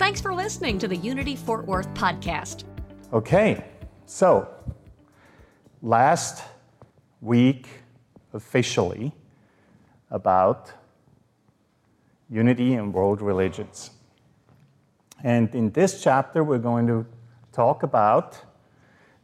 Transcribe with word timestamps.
Thanks 0.00 0.22
for 0.22 0.32
listening 0.32 0.78
to 0.78 0.88
the 0.88 0.96
Unity 0.96 1.36
Fort 1.36 1.66
Worth 1.66 1.92
podcast. 1.92 2.64
Okay, 3.12 3.62
so 4.06 4.48
last 5.82 6.42
week, 7.20 7.68
officially, 8.32 9.12
about 10.10 10.72
unity 12.30 12.72
and 12.72 12.94
world 12.94 13.20
religions. 13.20 13.90
And 15.22 15.54
in 15.54 15.70
this 15.72 16.02
chapter, 16.02 16.42
we're 16.44 16.56
going 16.56 16.86
to 16.86 17.04
talk 17.52 17.82
about 17.82 18.38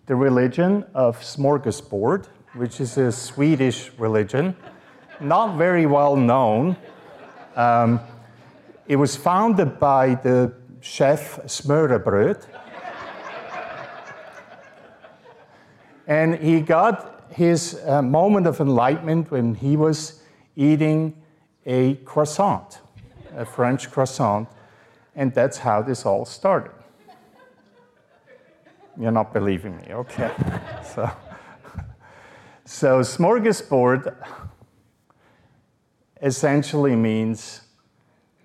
the 0.05 0.15
religion 0.15 0.85
of 0.93 1.19
smorgasbord, 1.21 2.27
which 2.53 2.83
is 2.83 2.99
a 2.99 3.11
Swedish 3.11 3.93
religion, 3.97 4.55
not 5.23 5.57
very 5.57 5.87
well 5.87 6.17
known. 6.17 6.77
Um, 7.57 7.99
it 8.87 8.97
was 8.97 9.17
founded 9.17 9.81
by 9.81 10.17
the 10.17 10.53
chef 10.87 11.39
Smørrebrød. 11.47 12.47
and 16.07 16.35
he 16.35 16.61
got 16.61 17.25
his 17.31 17.81
uh, 17.87 18.01
moment 18.03 18.47
of 18.47 18.61
enlightenment 18.61 19.31
when 19.31 19.55
he 19.55 19.77
was 19.77 20.23
eating 20.57 21.15
a 21.67 21.95
croissant, 22.05 22.81
a 23.37 23.45
French 23.45 23.91
croissant 23.91 24.49
and 25.17 25.35
that's 25.35 25.59
how 25.59 25.83
this 25.83 26.07
all 26.07 26.25
started. 26.25 26.71
You're 28.99 29.11
not 29.11 29.33
believing 29.33 29.77
me, 29.77 29.95
okay. 29.95 30.31
so, 30.95 31.11
so, 32.65 33.01
smorgasbord 33.01 34.15
essentially 36.23 36.97
means 36.97 37.66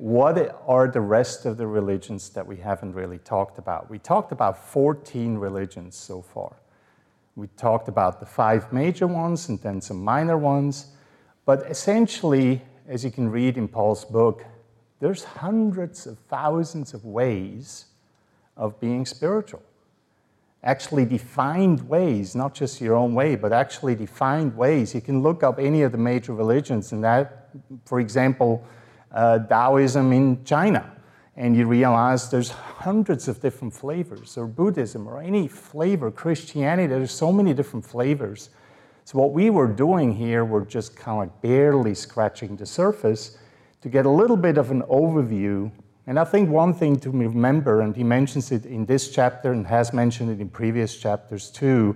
what 0.02 0.60
are 0.66 0.88
the 0.88 1.00
rest 1.00 1.46
of 1.46 1.58
the 1.58 1.68
religions 1.68 2.30
that 2.30 2.48
we 2.48 2.58
haven't 2.58 2.94
really 2.94 3.20
talked 3.20 3.60
about? 3.60 3.88
We 3.88 4.00
talked 4.00 4.32
about 4.32 4.58
14 4.58 5.38
religions 5.38 5.96
so 5.96 6.24
far. 6.24 6.56
We 7.36 7.46
talked 7.56 7.88
about 7.88 8.20
the 8.20 8.26
five 8.26 8.74
major 8.74 9.06
ones 9.06 9.48
and 9.50 9.62
then 9.62 9.80
some 9.80 10.04
minor 10.04 10.40
ones. 10.40 10.88
But 11.46 11.70
essentially, 11.70 12.64
as 12.88 13.06
you 13.06 13.12
can 13.12 13.30
read 13.30 13.60
in 13.60 13.68
Paul's 13.68 14.04
book, 14.04 14.44
there's 15.00 15.24
hundreds 15.24 16.08
of 16.08 16.18
thousands 16.18 16.96
of 16.96 17.06
ways 17.06 17.86
of 18.58 18.80
being 18.80 19.06
spiritual. 19.06 19.62
Actually, 20.64 21.06
defined 21.06 21.88
ways, 21.88 22.34
not 22.34 22.56
just 22.56 22.82
your 22.82 22.96
own 22.96 23.14
way, 23.14 23.36
but 23.36 23.54
actually 23.54 23.94
defined 23.94 24.58
ways. 24.58 24.96
You 24.96 25.02
can 25.02 25.22
look 25.22 25.44
up 25.44 25.60
any 25.60 25.84
of 25.84 25.92
the 25.92 26.00
major 26.00 26.34
religions, 26.34 26.92
and 26.92 27.04
that, 27.04 27.50
for 27.86 28.00
example, 28.00 28.66
uh, 29.14 29.40
Taoism 29.40 30.12
in 30.14 30.44
China, 30.44 30.92
and 31.36 31.56
you 31.56 31.66
realize 31.66 32.30
there's 32.30 32.52
hundreds 32.52 33.28
of 33.28 33.42
different 33.42 33.74
flavors, 33.74 34.38
or 34.38 34.48
Buddhism, 34.48 35.08
or 35.08 35.22
any 35.22 35.48
flavor, 35.48 36.12
Christianity, 36.12 36.88
there's 36.88 37.12
so 37.12 37.32
many 37.32 37.54
different 37.54 37.86
flavors. 37.86 38.50
So, 39.06 39.18
what 39.20 39.32
we 39.32 39.50
were 39.50 39.68
doing 39.68 40.14
here, 40.14 40.46
we're 40.46 40.66
just 40.66 40.96
kind 40.96 41.30
of 41.30 41.42
barely 41.42 41.96
scratching 41.96 42.56
the 42.56 42.66
surface 42.66 43.38
to 43.82 43.90
get 43.90 44.06
a 44.06 44.10
little 44.10 44.38
bit 44.38 44.58
of 44.58 44.72
an 44.72 44.84
overview. 44.84 45.72
And 46.08 46.20
I 46.20 46.24
think 46.24 46.50
one 46.50 46.74
thing 46.74 46.98
to 47.00 47.10
remember, 47.10 47.82
and 47.82 47.96
he 47.96 48.04
mentions 48.04 48.52
it 48.52 48.66
in 48.66 48.86
this 48.86 49.12
chapter 49.12 49.52
and 49.52 49.66
has 49.68 49.94
mentioned 49.94 50.30
it 50.30 50.40
in 50.40 50.50
previous 50.50 50.98
chapters 50.98 51.50
too, 51.50 51.96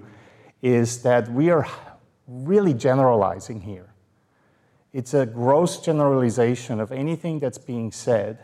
is 0.62 1.02
that 1.04 1.32
we 1.32 1.50
are 1.50 1.68
really 2.28 2.74
generalizing 2.74 3.62
here. 3.62 3.95
It's 4.96 5.14
a 5.14 5.26
gross 5.26 5.82
generalization 5.82 6.80
of 6.80 6.94
anything 6.94 7.40
that's 7.42 7.58
being 7.58 7.92
said 7.92 8.40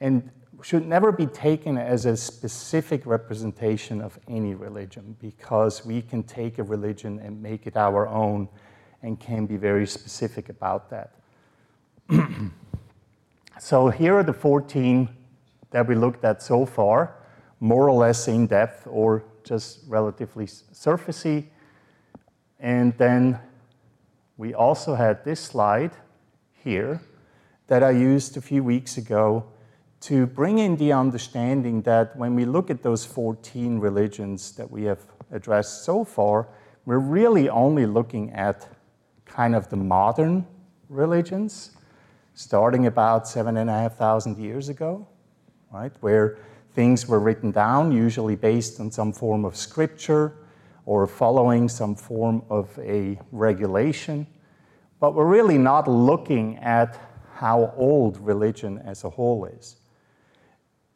and 0.00 0.30
should 0.62 0.86
never 0.86 1.10
be 1.10 1.26
taken 1.26 1.76
as 1.76 2.06
a 2.06 2.16
specific 2.16 3.04
representation 3.04 4.00
of 4.00 4.16
any 4.28 4.54
religion 4.54 5.16
because 5.20 5.84
we 5.84 6.02
can 6.02 6.22
take 6.22 6.58
a 6.58 6.62
religion 6.62 7.18
and 7.18 7.42
make 7.42 7.66
it 7.66 7.76
our 7.76 8.06
own 8.06 8.48
and 9.02 9.18
can 9.18 9.44
be 9.46 9.56
very 9.56 9.88
specific 9.88 10.50
about 10.50 10.88
that. 10.90 11.16
so 13.58 13.88
here 13.88 14.18
are 14.18 14.22
the 14.22 14.32
14 14.32 15.08
that 15.72 15.84
we 15.84 15.96
looked 15.96 16.24
at 16.24 16.44
so 16.44 16.64
far, 16.64 17.16
more 17.58 17.88
or 17.88 17.98
less 17.98 18.28
in 18.28 18.46
depth 18.46 18.86
or 18.86 19.24
just 19.42 19.80
relatively 19.88 20.46
surfacey. 20.46 21.46
And 22.60 22.96
then 22.98 23.40
we 24.40 24.54
also 24.54 24.94
had 24.94 25.22
this 25.22 25.38
slide 25.38 25.90
here 26.64 27.02
that 27.66 27.82
I 27.82 27.90
used 27.90 28.38
a 28.38 28.40
few 28.40 28.64
weeks 28.64 28.96
ago 28.96 29.44
to 30.00 30.24
bring 30.24 30.58
in 30.58 30.76
the 30.76 30.94
understanding 30.94 31.82
that 31.82 32.16
when 32.16 32.34
we 32.34 32.46
look 32.46 32.70
at 32.70 32.82
those 32.82 33.04
14 33.04 33.78
religions 33.78 34.52
that 34.52 34.70
we 34.70 34.84
have 34.84 35.00
addressed 35.30 35.84
so 35.84 36.04
far, 36.04 36.48
we're 36.86 37.00
really 37.00 37.50
only 37.50 37.84
looking 37.84 38.30
at 38.30 38.66
kind 39.26 39.54
of 39.54 39.68
the 39.68 39.76
modern 39.76 40.46
religions 40.88 41.72
starting 42.32 42.86
about 42.86 43.28
seven 43.28 43.58
and 43.58 43.68
a 43.68 43.74
half 43.74 43.98
thousand 43.98 44.38
years 44.38 44.70
ago, 44.70 45.06
right, 45.70 45.92
where 46.00 46.38
things 46.72 47.06
were 47.06 47.20
written 47.20 47.50
down, 47.50 47.92
usually 47.92 48.36
based 48.36 48.80
on 48.80 48.90
some 48.90 49.12
form 49.12 49.44
of 49.44 49.54
scripture 49.54 50.32
or 50.90 51.06
following 51.06 51.68
some 51.68 51.94
form 51.94 52.42
of 52.50 52.76
a 52.80 53.16
regulation. 53.30 54.26
But 54.98 55.14
we're 55.14 55.24
really 55.24 55.56
not 55.56 55.86
looking 55.86 56.56
at 56.56 56.98
how 57.34 57.72
old 57.76 58.18
religion 58.18 58.76
as 58.84 59.04
a 59.04 59.10
whole 59.10 59.44
is. 59.44 59.76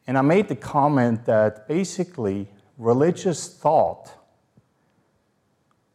And 0.05 0.17
I 0.17 0.21
made 0.21 0.49
the 0.49 0.55
comment 0.57 1.23
that 1.27 1.69
basically 1.69 2.49
religious 2.77 3.47
thought, 3.47 4.11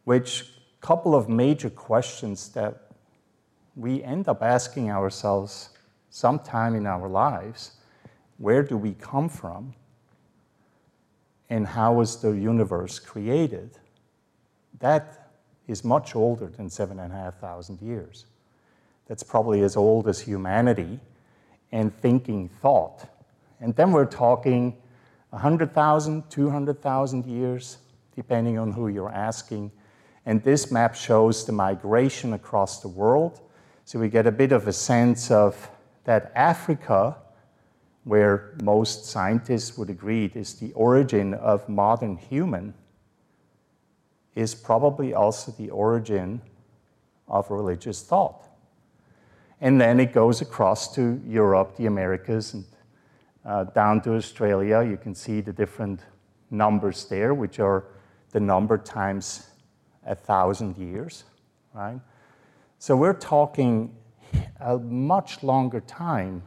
which 0.05 0.45
a 0.81 0.83
couple 0.83 1.13
of 1.13 1.29
major 1.29 1.69
questions 1.69 2.49
that 2.53 2.87
we 3.75 4.01
end 4.01 4.27
up 4.27 4.41
asking 4.41 4.89
ourselves 4.89 5.69
sometime 6.09 6.73
in 6.73 6.87
our 6.87 7.07
lives 7.07 7.73
where 8.39 8.63
do 8.63 8.77
we 8.77 8.95
come 8.95 9.29
from 9.29 9.75
and 11.51 11.67
how 11.67 11.93
was 11.93 12.19
the 12.19 12.31
universe 12.31 12.97
created? 12.97 13.77
That 14.81 15.31
is 15.67 15.83
much 15.83 16.15
older 16.15 16.47
than 16.47 16.69
seven 16.69 16.99
and 16.99 17.13
a 17.13 17.15
half 17.15 17.39
thousand 17.39 17.81
years. 17.81 18.25
That's 19.07 19.23
probably 19.23 19.61
as 19.61 19.75
old 19.75 20.07
as 20.07 20.19
humanity 20.19 20.99
and 21.71 21.95
thinking 22.01 22.49
thought. 22.49 23.05
And 23.59 23.75
then 23.75 23.91
we're 23.91 24.05
talking 24.05 24.75
100,000, 25.29 26.29
200,000 26.29 27.25
years, 27.25 27.77
depending 28.15 28.57
on 28.57 28.73
who 28.73 28.89
you're 28.89 29.11
asking. 29.11 29.71
And 30.25 30.43
this 30.43 30.71
map 30.71 30.95
shows 30.95 31.45
the 31.45 31.53
migration 31.53 32.33
across 32.33 32.81
the 32.81 32.89
world 32.89 33.41
so 33.91 33.99
we 33.99 34.07
get 34.07 34.25
a 34.25 34.31
bit 34.31 34.53
of 34.53 34.69
a 34.69 34.73
sense 34.73 35.31
of 35.31 35.69
that 36.05 36.31
Africa, 36.33 37.17
where 38.05 38.55
most 38.63 39.05
scientists 39.05 39.77
would 39.77 39.89
agree 39.89 40.31
is 40.33 40.53
the 40.55 40.71
origin 40.73 41.33
of 41.33 41.67
modern 41.67 42.15
human, 42.15 42.73
is 44.35 44.55
probably 44.55 45.13
also 45.13 45.51
the 45.51 45.69
origin 45.69 46.41
of 47.27 47.49
religious 47.49 48.01
thought. 48.03 48.47
And 49.59 49.79
then 49.79 49.99
it 49.99 50.13
goes 50.13 50.41
across 50.41 50.93
to 50.95 51.21
Europe, 51.25 51.75
the 51.77 51.85
Americas, 51.85 52.53
and 52.53 52.65
uh, 53.45 53.65
down 53.65 54.01
to 54.01 54.15
Australia. 54.15 54.83
You 54.83 54.97
can 54.97 55.13
see 55.13 55.41
the 55.41 55.53
different 55.53 56.01
numbers 56.49 57.05
there, 57.05 57.33
which 57.33 57.59
are 57.59 57.85
the 58.31 58.39
number 58.39 58.77
times 58.77 59.47
a 60.05 60.15
thousand 60.15 60.77
years, 60.77 61.23
right? 61.73 61.99
So 62.79 62.95
we're 62.95 63.13
talking 63.13 63.95
a 64.59 64.77
much 64.77 65.43
longer 65.43 65.81
time 65.81 66.41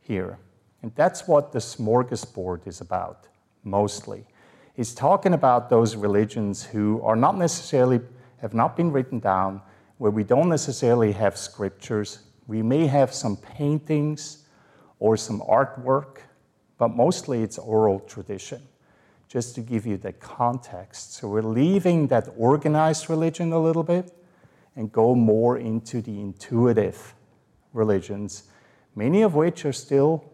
here. 0.00 0.38
And 0.82 0.92
that's 0.94 1.26
what 1.26 1.52
the 1.52 1.58
smorgasbord 1.58 2.66
is 2.66 2.80
about, 2.80 3.26
mostly. 3.64 4.26
He's 4.78 4.94
talking 4.94 5.34
about 5.34 5.70
those 5.70 5.96
religions 5.96 6.62
who 6.62 7.02
are 7.02 7.16
not 7.16 7.36
necessarily, 7.36 7.98
have 8.40 8.54
not 8.54 8.76
been 8.76 8.92
written 8.92 9.18
down, 9.18 9.60
where 9.96 10.12
we 10.12 10.22
don't 10.22 10.48
necessarily 10.48 11.10
have 11.10 11.36
scriptures. 11.36 12.20
We 12.46 12.62
may 12.62 12.86
have 12.86 13.12
some 13.12 13.36
paintings 13.38 14.46
or 15.00 15.16
some 15.16 15.40
artwork, 15.40 16.18
but 16.78 16.90
mostly 16.90 17.42
it's 17.42 17.58
oral 17.58 17.98
tradition, 17.98 18.62
just 19.26 19.56
to 19.56 19.62
give 19.62 19.84
you 19.84 19.96
the 19.96 20.12
context. 20.12 21.14
So 21.14 21.26
we're 21.26 21.42
leaving 21.42 22.06
that 22.06 22.28
organized 22.36 23.10
religion 23.10 23.52
a 23.52 23.58
little 23.58 23.82
bit 23.82 24.12
and 24.76 24.92
go 24.92 25.16
more 25.16 25.58
into 25.58 26.00
the 26.00 26.20
intuitive 26.20 27.16
religions, 27.72 28.44
many 28.94 29.22
of 29.22 29.34
which 29.34 29.64
are 29.64 29.72
still 29.72 30.24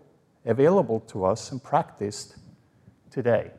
available 0.44 1.00
to 1.00 1.24
us 1.24 1.50
and 1.50 1.64
practiced 1.64 2.36
today. 3.10 3.50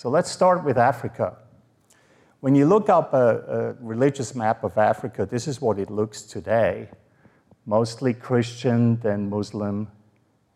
So 0.00 0.08
let's 0.08 0.30
start 0.30 0.64
with 0.64 0.78
Africa. 0.78 1.36
When 2.40 2.54
you 2.54 2.64
look 2.64 2.88
up 2.88 3.12
a, 3.12 3.76
a, 3.78 3.84
religious 3.84 4.34
map 4.34 4.64
of 4.64 4.78
Africa, 4.78 5.26
this 5.26 5.46
is 5.46 5.60
what 5.60 5.78
it 5.78 5.90
looks 5.90 6.22
today 6.22 6.88
mostly 7.66 8.14
Christian, 8.14 8.98
then 9.00 9.28
Muslim, 9.28 9.88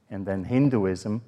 and 0.08 0.24
then 0.24 0.44
Hinduism. 0.44 1.20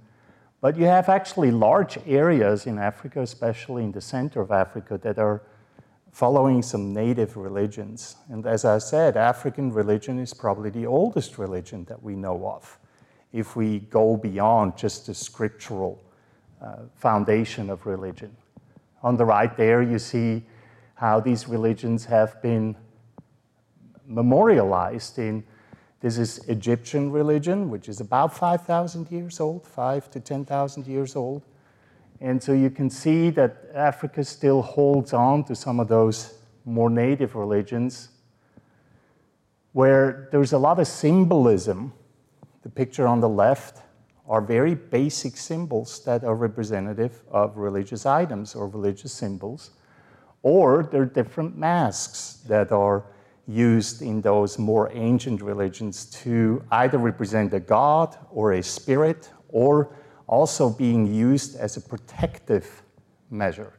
But 0.63 0.79
you 0.79 0.87
have 0.87 1.11
actually 1.11 1.51
large 1.51 1.99
areas 2.07 2.65
in 2.65 2.79
Africa, 2.79 3.21
especially 3.21 3.85
in 3.85 3.93
the 3.93 4.01
center 4.01 4.41
of 4.41 4.51
Africa, 4.51 4.97
that 5.03 5.19
are 5.19 5.43
following 6.11 6.63
some 6.63 6.95
native 6.95 7.37
religions. 7.37 8.17
And 8.31 8.47
as 8.47 8.65
I 8.65 8.79
said, 8.79 9.19
African 9.19 9.71
religion 9.71 10.19
is 10.19 10.33
probably 10.33 10.71
the 10.71 10.87
oldest 10.87 11.37
religion 11.37 11.85
that 11.85 12.03
we 12.03 12.15
know 12.15 12.49
of, 12.49 12.79
if 13.35 13.57
we 13.57 13.81
go 13.81 14.17
beyond 14.17 14.79
just 14.79 15.05
the 15.05 15.13
scriptural 15.13 16.03
uh, 16.61 16.77
foundation 16.95 17.71
of 17.71 17.87
religion. 17.87 18.37
On 19.03 19.17
the 19.17 19.25
right 19.25 19.57
there, 19.57 19.83
you 19.83 19.99
see 19.99 20.43
how 20.95 21.21
these 21.21 21.49
religions 21.49 22.05
have 22.07 22.41
been 22.43 22.77
memorialized 24.07 25.19
in 25.19 25.45
this 26.01 26.19
is 26.19 26.39
Egyptian 26.49 27.11
religion, 27.11 27.71
which 27.71 27.89
is 27.89 28.01
about 28.01 28.33
5,000 28.33 29.11
years 29.11 29.41
old, 29.41 29.67
5 29.67 30.11
to 30.11 30.21
10,000 30.21 30.87
years 30.87 31.17
old. 31.17 31.43
And 32.21 32.43
so 32.43 32.53
you 32.53 32.71
can 32.71 32.91
see 32.91 33.31
that 33.31 33.65
Africa 33.75 34.23
still 34.25 34.63
holds 34.63 35.13
on 35.13 35.45
to 35.45 35.55
some 35.55 35.81
of 35.81 35.89
those 35.89 36.39
more 36.65 36.91
native 36.91 37.35
religions 37.35 38.11
where 39.73 40.29
there's 40.33 40.53
a 40.53 40.59
lot 40.59 40.79
of 40.79 40.87
symbolism. 40.87 41.93
The 42.63 42.71
picture 42.71 43.07
on 43.07 43.21
the 43.21 43.29
left 43.29 43.83
are 44.29 44.41
very 44.41 44.75
basic 44.75 45.37
symbols 45.37 46.03
that 46.05 46.25
are 46.25 46.35
representative 46.35 47.23
of 47.31 47.57
religious 47.57 48.07
items 48.07 48.55
or 48.55 48.69
religious 48.69 49.13
symbols. 49.13 49.71
Or 50.43 50.83
there 50.83 51.03
are 51.03 51.07
different 51.07 51.57
masks 51.57 52.43
that 52.49 52.73
are 52.73 53.05
used 53.47 54.03
in 54.03 54.21
those 54.21 54.59
more 54.59 54.91
ancient 54.93 55.41
religions 55.41 56.07
to 56.07 56.65
either 56.73 56.99
represent 56.99 57.55
a 57.55 57.61
god 57.61 58.17
or 58.31 58.53
a 58.53 58.63
spirit 58.63 59.31
or 59.49 59.95
also 60.27 60.69
being 60.69 61.07
used 61.07 61.57
as 61.57 61.77
a 61.77 61.81
protective 61.81 62.83
measure 63.31 63.73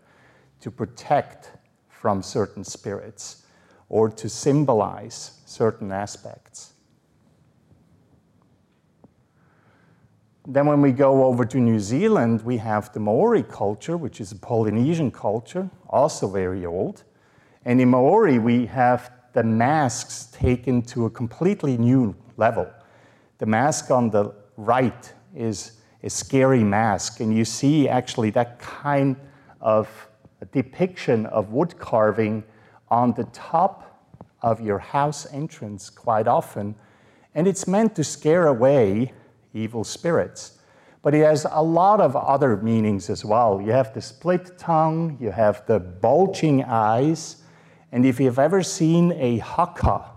to 0.62 0.72
protect 0.72 1.52
from 1.90 2.22
certain 2.22 2.64
spirits 2.64 3.46
or 3.90 4.10
to 4.10 4.30
symbolize 4.30 5.42
certain 5.46 5.92
aspects. 5.92 6.74
Then, 10.50 10.66
when 10.66 10.82
we 10.82 10.94
go 10.94 11.26
over 11.26 11.44
to 11.44 11.58
New 11.58 11.78
Zealand, 11.78 12.42
we 12.42 12.56
have 12.56 12.94
the 12.94 13.02
Maori 13.02 13.44
culture, 13.44 13.98
which 13.98 14.22
is 14.22 14.32
a 14.32 14.38
Polynesian 14.38 15.12
culture, 15.12 15.70
also 15.90 16.30
very 16.30 16.66
old. 16.66 17.04
And 17.66 17.82
in 17.82 17.90
Maori, 17.90 18.40
we 18.40 18.66
have 18.68 19.12
the 19.34 19.44
masks 19.44 20.30
taken 20.32 20.82
to 20.84 21.06
a 21.06 21.10
completely 21.10 21.78
new 21.78 22.16
level. 22.38 22.66
The 23.40 23.46
mask 23.46 23.92
on 23.92 24.10
the 24.10 24.34
right 24.56 25.14
is 25.36 25.82
a 26.02 26.10
scary 26.10 26.64
mask, 26.64 27.20
and 27.20 27.36
you 27.36 27.44
see 27.44 27.90
actually 27.90 28.30
that 28.30 28.58
kind 28.60 29.18
of 29.60 30.08
depiction 30.54 31.26
of 31.26 31.52
wood 31.52 31.78
carving 31.78 32.46
on 32.88 33.12
the 33.12 33.26
top 33.34 34.10
of 34.42 34.62
your 34.62 34.80
house 34.80 35.28
entrance 35.34 35.90
quite 35.90 36.26
often, 36.26 36.74
and 37.36 37.50
it's 37.50 37.68
meant 37.68 37.98
to 37.98 38.04
scare 38.06 38.48
away 38.48 39.12
evil 39.58 39.84
spirits. 39.84 40.60
But 41.02 41.14
it 41.14 41.24
has 41.24 41.46
a 41.50 41.64
lot 41.64 42.02
of 42.02 42.16
other 42.16 42.58
meanings 42.58 43.10
as 43.10 43.24
well. 43.24 43.62
You 43.62 43.72
have 43.72 43.94
the 43.94 44.02
split 44.02 44.58
tongue, 44.58 45.18
you 45.20 45.32
have 45.32 45.66
the 45.66 45.80
bulging 45.80 46.64
eyes, 46.64 47.44
and 47.92 48.06
if 48.06 48.20
you've 48.20 48.40
ever 48.40 48.62
seen 48.64 49.14
a 49.14 49.38
haka, 49.38 50.12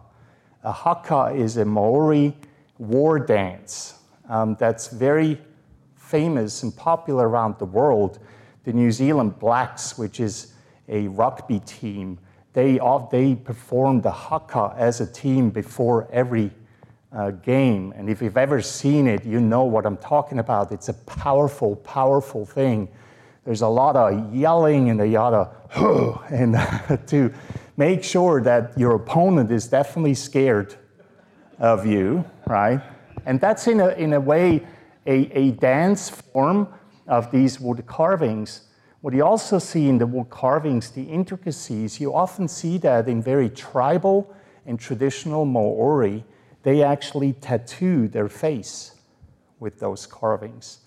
a 0.65 0.73
haka 0.73 1.33
is 1.35 1.57
a 1.57 1.65
Maori 1.65 2.35
war 2.79 3.19
dance 3.19 3.95
um, 4.29 4.57
that's 4.59 4.89
very 4.89 5.41
famous 5.97 6.63
and 6.63 6.75
popular 6.77 7.29
around 7.29 7.59
the 7.59 7.65
world. 7.65 8.19
The 8.65 8.73
New 8.73 8.91
Zealand 8.91 9.39
Blacks, 9.39 9.97
which 9.97 10.19
is 10.19 10.55
a 10.89 11.07
rugby 11.09 11.61
team, 11.61 12.19
they, 12.53 12.81
they 13.13 13.35
perform 13.37 14.01
the 14.01 14.11
haka 14.11 14.75
as 14.77 15.01
a 15.01 15.07
team 15.07 15.51
before 15.51 16.09
every 16.11 16.51
uh, 17.13 17.31
game. 17.31 17.93
And 17.97 18.09
if 18.09 18.23
you've 18.23 18.37
ever 18.37 18.63
seen 18.63 19.07
it, 19.07 19.25
you 19.25 19.41
know 19.41 19.65
what 19.65 19.87
I'm 19.87 19.97
talking 19.97 20.39
about. 20.39 20.73
It's 20.73 20.89
a 20.89 20.95
powerful, 20.95 21.77
powerful 21.77 22.47
thing. 22.47 22.89
There's 23.45 23.63
a 23.63 23.69
lot 23.69 23.97
of 23.97 24.35
yelling 24.35 24.91
and 24.91 25.01
a 25.01 25.21
of 25.21 25.57
and 26.31 26.55
to 27.09 27.33
make 27.77 28.05
sure 28.05 28.41
that 28.43 28.77
your 28.79 28.95
opponent 28.95 29.51
is 29.51 29.67
definitely 29.69 30.15
scared 30.15 30.77
of 31.59 31.87
you, 31.87 32.25
right? 32.47 32.81
And 33.27 33.41
that's 33.41 33.67
in 33.67 33.81
a, 33.81 33.89
in 33.91 34.13
a 34.13 34.21
way 34.21 34.67
a, 35.07 35.31
a 35.33 35.51
dance 35.53 36.11
form 36.11 36.69
of 37.07 37.31
these 37.31 37.61
wood 37.61 37.87
carvings. 37.87 38.63
What 39.01 39.15
you 39.15 39.25
also 39.25 39.59
see 39.59 39.89
in 39.89 39.99
the 39.99 40.07
wood 40.07 40.31
carvings, 40.31 40.91
the 40.91 41.03
intricacies, 41.03 42.01
you 42.01 42.15
often 42.15 42.49
see 42.49 42.79
that 42.79 43.09
in 43.09 43.23
very 43.23 43.49
tribal 43.49 44.35
and 44.67 44.79
traditional 44.79 45.45
Maori 45.45 46.25
they 46.63 46.83
actually 46.83 47.33
tattoo 47.33 48.09
their 48.09 48.29
face 48.29 48.95
with 49.59 49.81
those 49.81 50.07
carvings. 50.07 50.81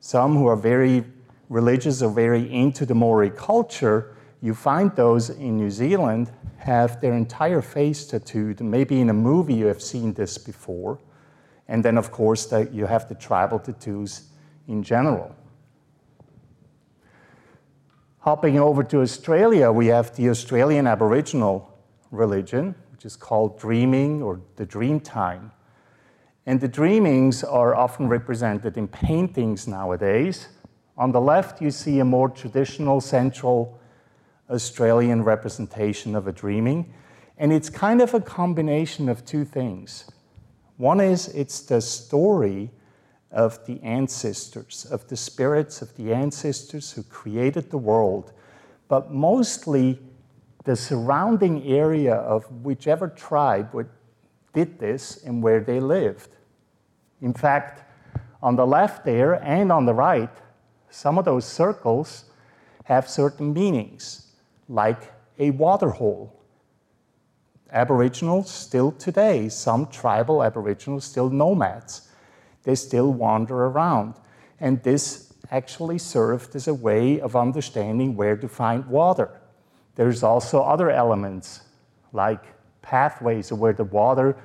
Some 0.00 0.36
who 0.36 0.46
are 0.46 0.56
very 0.56 1.04
religious 1.48 2.02
or 2.02 2.10
very 2.10 2.52
into 2.52 2.86
the 2.86 2.94
Maori 2.94 3.30
culture, 3.30 4.14
you 4.40 4.54
find 4.54 4.94
those 4.94 5.30
in 5.30 5.56
New 5.56 5.70
Zealand 5.70 6.30
have 6.58 7.00
their 7.00 7.14
entire 7.14 7.62
face 7.62 8.06
tattooed. 8.06 8.60
Maybe 8.60 9.00
in 9.00 9.10
a 9.10 9.14
movie 9.14 9.54
you 9.54 9.66
have 9.66 9.82
seen 9.82 10.12
this 10.12 10.38
before. 10.38 10.98
And 11.66 11.84
then, 11.84 11.98
of 11.98 12.10
course, 12.10 12.46
the, 12.46 12.68
you 12.72 12.86
have 12.86 13.08
the 13.08 13.14
tribal 13.14 13.58
tattoos 13.58 14.28
in 14.66 14.82
general. 14.82 15.34
Hopping 18.20 18.58
over 18.58 18.82
to 18.84 19.00
Australia, 19.00 19.70
we 19.72 19.86
have 19.86 20.14
the 20.16 20.28
Australian 20.28 20.86
Aboriginal 20.86 21.72
religion, 22.10 22.74
which 22.98 23.04
is 23.04 23.14
called 23.14 23.56
dreaming 23.60 24.20
or 24.20 24.40
the 24.56 24.66
dream 24.66 24.98
time. 24.98 25.52
And 26.46 26.60
the 26.60 26.66
dreamings 26.66 27.44
are 27.44 27.72
often 27.76 28.08
represented 28.08 28.76
in 28.76 28.88
paintings 28.88 29.68
nowadays. 29.68 30.48
On 30.96 31.12
the 31.12 31.20
left, 31.20 31.62
you 31.62 31.70
see 31.70 32.00
a 32.00 32.04
more 32.04 32.28
traditional 32.28 33.00
central 33.00 33.78
Australian 34.50 35.22
representation 35.22 36.16
of 36.16 36.26
a 36.26 36.32
dreaming. 36.32 36.92
And 37.36 37.52
it's 37.52 37.70
kind 37.70 38.02
of 38.02 38.14
a 38.14 38.20
combination 38.20 39.08
of 39.08 39.24
two 39.24 39.44
things. 39.44 40.10
One 40.76 41.00
is 41.00 41.28
it's 41.28 41.60
the 41.60 41.80
story 41.80 42.68
of 43.30 43.64
the 43.66 43.80
ancestors, 43.84 44.88
of 44.90 45.06
the 45.06 45.16
spirits 45.16 45.82
of 45.82 45.94
the 45.94 46.12
ancestors 46.12 46.90
who 46.90 47.04
created 47.04 47.70
the 47.70 47.78
world, 47.78 48.32
but 48.88 49.12
mostly 49.12 50.00
the 50.64 50.76
surrounding 50.76 51.66
area 51.66 52.14
of 52.14 52.50
whichever 52.64 53.08
tribe 53.08 53.88
did 54.52 54.78
this 54.78 55.22
and 55.24 55.42
where 55.42 55.60
they 55.60 55.80
lived. 55.80 56.30
In 57.20 57.32
fact, 57.32 57.84
on 58.42 58.56
the 58.56 58.66
left 58.66 59.04
there 59.04 59.34
and 59.42 59.72
on 59.72 59.86
the 59.86 59.94
right, 59.94 60.30
some 60.90 61.18
of 61.18 61.24
those 61.24 61.44
circles 61.44 62.24
have 62.84 63.08
certain 63.08 63.52
meanings, 63.52 64.32
like 64.68 65.12
a 65.38 65.50
water 65.50 65.90
hole. 65.90 66.34
Aboriginals 67.70 68.50
still 68.50 68.92
today, 68.92 69.48
some 69.48 69.86
tribal 69.86 70.42
Aboriginals, 70.42 71.04
still 71.04 71.28
nomads, 71.28 72.08
they 72.62 72.74
still 72.74 73.12
wander 73.12 73.66
around. 73.66 74.14
And 74.60 74.82
this 74.82 75.32
actually 75.50 75.98
served 75.98 76.56
as 76.56 76.66
a 76.66 76.74
way 76.74 77.20
of 77.20 77.36
understanding 77.36 78.16
where 78.16 78.36
to 78.36 78.48
find 78.48 78.86
water. 78.86 79.37
There's 79.98 80.22
also 80.22 80.62
other 80.62 80.92
elements 80.92 81.62
like 82.12 82.44
pathways 82.82 83.52
where 83.52 83.72
the 83.72 83.82
water 83.82 84.36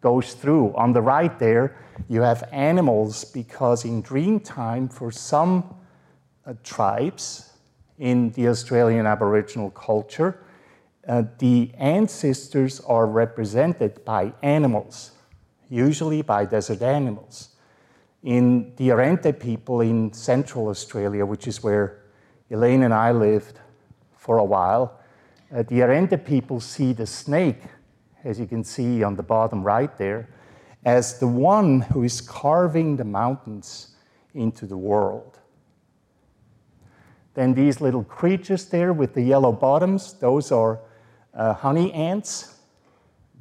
goes 0.00 0.32
through. 0.32 0.74
On 0.74 0.94
the 0.94 1.02
right 1.02 1.38
there, 1.38 1.76
you 2.08 2.22
have 2.22 2.48
animals 2.50 3.22
because 3.26 3.84
in 3.84 4.00
dream 4.00 4.40
time, 4.40 4.88
for 4.88 5.10
some 5.12 5.74
uh, 6.46 6.54
tribes 6.64 7.52
in 7.98 8.30
the 8.30 8.48
Australian 8.48 9.04
Aboriginal 9.04 9.68
culture, 9.72 10.38
uh, 11.06 11.24
the 11.36 11.70
ancestors 11.76 12.80
are 12.80 13.06
represented 13.06 14.02
by 14.06 14.32
animals, 14.42 15.10
usually 15.68 16.22
by 16.22 16.46
desert 16.46 16.80
animals. 16.80 17.50
In 18.22 18.72
the 18.76 18.88
Arrernte 18.88 19.38
people 19.38 19.82
in 19.82 20.10
central 20.14 20.68
Australia, 20.68 21.26
which 21.26 21.46
is 21.46 21.62
where 21.62 22.00
Elaine 22.50 22.82
and 22.82 22.94
I 22.94 23.12
lived 23.12 23.60
for 24.16 24.38
a 24.38 24.44
while, 24.44 25.00
uh, 25.54 25.62
the 25.64 25.80
Arrernte 25.80 26.24
people 26.24 26.60
see 26.60 26.92
the 26.92 27.06
snake, 27.06 27.62
as 28.24 28.38
you 28.40 28.46
can 28.46 28.64
see 28.64 29.02
on 29.02 29.16
the 29.16 29.22
bottom 29.22 29.62
right 29.62 29.96
there, 29.98 30.28
as 30.84 31.18
the 31.18 31.28
one 31.28 31.80
who 31.80 32.02
is 32.02 32.20
carving 32.20 32.96
the 32.96 33.04
mountains 33.04 33.94
into 34.34 34.66
the 34.66 34.76
world. 34.76 35.38
Then 37.34 37.54
these 37.54 37.80
little 37.80 38.04
creatures 38.04 38.66
there 38.66 38.92
with 38.92 39.14
the 39.14 39.22
yellow 39.22 39.52
bottoms, 39.52 40.14
those 40.14 40.52
are 40.52 40.80
uh, 41.34 41.54
honey 41.54 41.92
ants. 41.92 42.56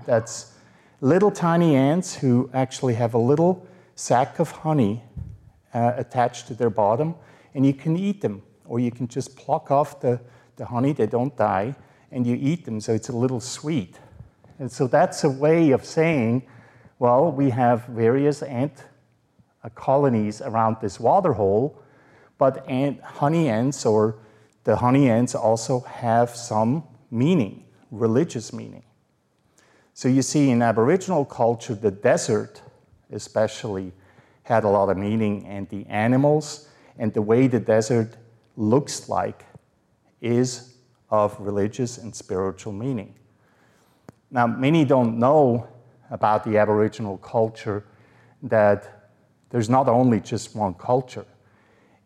That's 0.06 0.53
little 1.01 1.32
tiny 1.32 1.75
ants 1.75 2.15
who 2.15 2.50
actually 2.53 2.94
have 2.96 3.13
a 3.13 3.18
little 3.18 3.68
sack 3.96 4.39
of 4.39 4.51
honey 4.51 5.03
uh, 5.74 5.94
attached 5.96 6.48
to 6.48 6.53
their 6.53 6.70
bottom, 6.70 7.15
and 7.53 7.65
you 7.65 7.74
can 7.74 7.98
eat 7.98 8.22
them, 8.22 8.41
or 8.65 8.80
you 8.80 8.91
can 8.91 9.08
just 9.08 9.36
pluck 9.36 9.72
off 9.72 10.00
the, 10.00 10.20
the 10.56 10.65
honey, 10.65 10.94
they 10.94 11.08
don't 11.08 11.36
die, 11.36 11.75
and 12.12 12.27
you 12.27 12.38
eat 12.39 12.65
them, 12.65 12.80
so 12.82 12.94
it's 12.94 13.10
a 13.10 13.15
little 13.15 13.39
sweet. 13.39 13.98
And 14.60 14.72
so 14.72 14.88
that's 14.88 15.24
a 15.24 15.30
way 15.30 15.72
of 15.72 15.86
saying, 15.86 16.44
well, 17.00 17.32
we 17.32 17.50
have 17.50 17.86
various 17.86 18.44
ant 18.44 18.84
uh, 19.63 19.70
colonies 19.70 20.41
around 20.41 20.77
this 20.82 21.00
water 21.00 21.34
hole, 21.34 21.82
but 22.38 22.68
ant, 22.70 23.01
honey 23.01 23.50
ants 23.50 23.86
or 23.86 24.18
the 24.63 24.75
honey 24.75 25.10
ants 25.10 25.34
also 25.34 25.80
have 25.82 26.36
some 26.36 26.84
meaning 27.10 27.65
religious 27.91 28.53
meaning. 28.53 28.84
So 29.94 30.08
you 30.08 30.22
see, 30.22 30.50
in 30.50 30.62
Aboriginal 30.62 31.25
culture, 31.25 31.75
the 31.75 31.91
desert 31.91 32.62
especially 33.12 33.91
had 34.44 34.63
a 34.63 34.70
lot 34.70 34.89
of 34.89 34.98
meaning, 34.98 35.46
and 35.46 35.68
the 35.70 35.86
animals 35.88 36.70
and 36.98 37.13
the 37.13 37.22
way 37.22 37.48
the 37.48 37.60
desert 37.60 38.18
looks 38.58 39.10
like 39.10 39.46
is 40.22 40.70
of 41.12 41.38
religious 41.39 41.98
and 41.98 42.15
spiritual 42.15 42.74
meaning. 42.74 43.13
Now, 44.32 44.48
many 44.48 44.86
don't 44.86 45.20
know 45.20 45.68
about 46.10 46.44
the 46.44 46.58
Aboriginal 46.58 47.18
culture 47.18 47.86
that 48.44 49.12
there's 49.50 49.70
not 49.70 49.89
only 49.89 50.22
just 50.22 50.56
one 50.56 50.74
culture. 50.74 51.25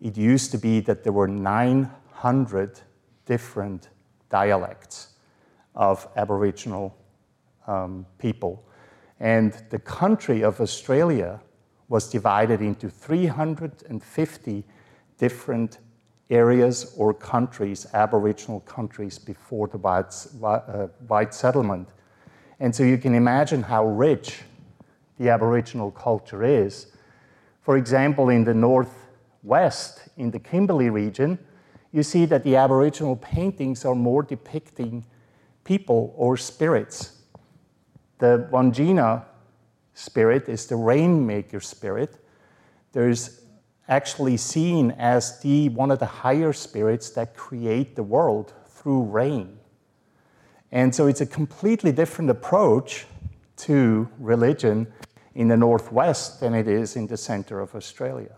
It 0.01 0.17
used 0.17 0.51
to 0.51 0.57
be 0.57 0.79
that 0.81 1.03
there 1.03 1.13
were 1.13 1.27
900 1.27 2.79
different 3.25 3.89
dialects 4.29 5.09
of 5.75 6.07
Aboriginal 6.15 6.97
um, 7.67 8.05
people. 8.17 8.67
And 9.19 9.53
the 9.69 9.79
country 9.79 10.43
of 10.43 10.59
Australia 10.59 11.39
was 11.87 12.09
divided 12.09 12.61
into 12.61 12.89
350 12.89 14.63
different 15.17 15.77
areas 16.29 16.93
or 16.97 17.13
countries, 17.13 17.85
Aboriginal 17.93 18.61
countries, 18.61 19.19
before 19.19 19.67
the 19.67 19.77
white, 19.77 20.13
uh, 20.43 20.87
white 21.07 21.33
settlement. 21.33 21.89
And 22.59 22.75
so 22.75 22.83
you 22.83 22.97
can 22.97 23.13
imagine 23.13 23.63
how 23.63 23.85
rich 23.85 24.41
the 25.19 25.29
Aboriginal 25.29 25.91
culture 25.91 26.43
is. 26.43 26.87
For 27.61 27.77
example, 27.77 28.29
in 28.29 28.43
the 28.43 28.53
northwest, 28.53 30.07
in 30.17 30.31
the 30.31 30.39
Kimberley 30.39 30.89
region, 30.89 31.39
you 31.91 32.03
see 32.03 32.25
that 32.25 32.43
the 32.43 32.55
Aboriginal 32.55 33.15
paintings 33.15 33.85
are 33.85 33.95
more 33.95 34.23
depicting 34.23 35.05
people 35.63 36.13
or 36.17 36.37
spirits. 36.37 37.21
The 38.17 38.47
Wandjina 38.51 39.25
spirit 39.93 40.49
is 40.49 40.67
the 40.67 40.75
rainmaker 40.75 41.59
spirit. 41.59 42.15
There's 42.91 43.44
actually 43.87 44.37
seen 44.37 44.91
as 44.91 45.39
the 45.41 45.69
one 45.69 45.91
of 45.91 45.99
the 45.99 46.05
higher 46.05 46.53
spirits 46.53 47.09
that 47.11 47.35
create 47.35 47.95
the 47.95 48.03
world 48.03 48.53
through 48.67 49.03
rain. 49.03 49.59
And 50.71 50.93
so 50.93 51.07
it's 51.07 51.21
a 51.21 51.25
completely 51.25 51.91
different 51.91 52.29
approach 52.29 53.05
to 53.57 54.09
religion 54.19 54.87
in 55.33 55.47
the 55.47 55.57
Northwest 55.57 56.39
than 56.39 56.53
it 56.53 56.67
is 56.67 56.95
in 56.95 57.07
the 57.07 57.17
center 57.17 57.59
of 57.59 57.75
Australia. 57.75 58.35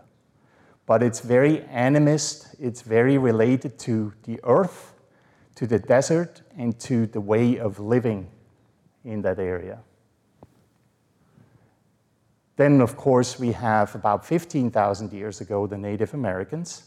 But 0.86 1.02
it's 1.02 1.20
very 1.20 1.58
animist, 1.72 2.54
it's 2.58 2.82
very 2.82 3.18
related 3.18 3.78
to 3.80 4.12
the 4.24 4.40
earth 4.44 4.94
to 5.58 5.66
the 5.66 5.80
desert 5.80 6.42
and 6.56 6.78
to 6.78 7.04
the 7.06 7.20
way 7.20 7.58
of 7.58 7.80
living 7.80 8.30
in 9.04 9.22
that 9.22 9.40
area. 9.40 9.80
Then, 12.58 12.80
of 12.80 12.96
course, 12.96 13.38
we 13.38 13.52
have 13.52 13.94
about 13.94 14.26
15,000 14.26 15.12
years 15.12 15.40
ago 15.40 15.68
the 15.68 15.78
Native 15.78 16.12
Americans 16.12 16.82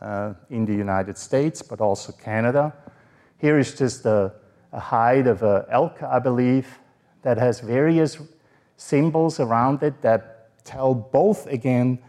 uh, 0.00 0.34
in 0.50 0.64
the 0.64 0.74
United 0.74 1.16
States, 1.16 1.62
but 1.62 1.80
also 1.80 2.12
Canada. 2.12 2.74
Here 3.38 3.60
is 3.60 3.78
just 3.78 4.04
a, 4.06 4.32
a 4.72 4.80
hide 4.80 5.28
of 5.28 5.44
an 5.44 5.66
elk, 5.70 6.02
I 6.02 6.18
believe, 6.18 6.66
that 7.22 7.38
has 7.38 7.60
various 7.60 8.18
symbols 8.76 9.38
around 9.38 9.84
it 9.84 10.02
that 10.02 10.64
tell 10.64 10.94
both, 10.94 11.46
again, 11.46 12.00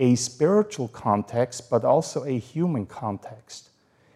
a 0.00 0.16
spiritual 0.16 0.88
context, 0.88 1.70
but 1.70 1.84
also 1.84 2.24
a 2.24 2.36
human 2.36 2.86
context 2.86 3.70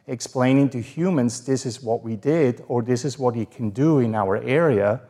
explaining 0.09 0.69
to 0.69 0.81
humans 0.81 1.47
this 1.47 1.64
is 1.64 1.81
what 1.81 2.02
we 2.02 2.17
did 2.17 2.64
or 2.67 2.83
this 2.83 3.05
is 3.05 3.17
what 3.17 3.37
you 3.37 3.47
can 3.47 3.71
do 3.71 4.00
in 4.00 4.17
our 4.17 4.38
area, 4.38 5.00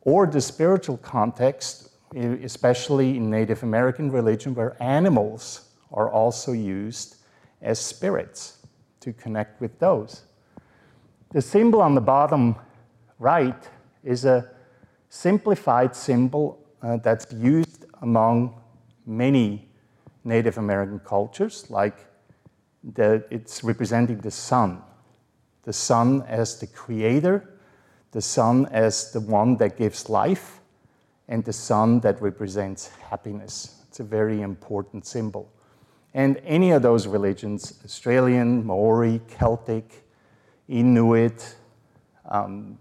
or 0.00 0.26
the 0.26 0.40
spiritual 0.40 0.96
context, 0.96 1.90
especially 2.14 3.16
in 3.16 3.30
Native 3.30 3.62
American 3.62 4.10
religion, 4.10 4.54
where 4.54 4.76
animals 4.82 5.70
are 5.92 6.10
also 6.10 6.52
used 6.52 7.16
as 7.62 7.78
spirits 7.78 8.58
to 9.00 9.12
connect 9.12 9.60
with 9.60 9.78
those. 9.78 10.22
The 11.30 11.42
symbol 11.42 11.80
on 11.80 11.94
the 11.94 12.00
bottom 12.00 12.56
right 13.18 13.68
is 14.02 14.24
a 14.24 14.50
simplified 15.08 15.94
symbol 15.96 16.64
uh, 16.82 16.98
that's 16.98 17.32
used 17.32 17.86
among 18.02 18.60
many 19.06 19.68
Native 20.24 20.58
American 20.58 21.00
cultures, 21.00 21.66
like 21.70 22.06
that 22.94 23.26
it's 23.30 23.64
representing 23.64 24.18
the 24.18 24.30
sun. 24.30 24.82
The 25.64 25.72
sun 25.72 26.22
as 26.28 26.58
the 26.58 26.66
creator, 26.66 27.58
the 28.12 28.20
sun 28.20 28.66
as 28.66 29.12
the 29.12 29.20
one 29.20 29.56
that 29.56 29.76
gives 29.76 30.08
life, 30.08 30.60
and 31.28 31.44
the 31.44 31.52
sun 31.52 32.00
that 32.00 32.20
represents 32.20 32.88
happiness. 33.10 33.82
It's 33.88 34.00
a 34.00 34.04
very 34.04 34.42
important 34.42 35.06
symbol. 35.06 35.50
And 36.12 36.40
any 36.44 36.70
of 36.70 36.82
those 36.82 37.06
religions 37.06 37.80
Australian, 37.84 38.64
Maori, 38.64 39.20
Celtic, 39.28 40.04
Inuit, 40.68 41.56
um, 42.28 42.78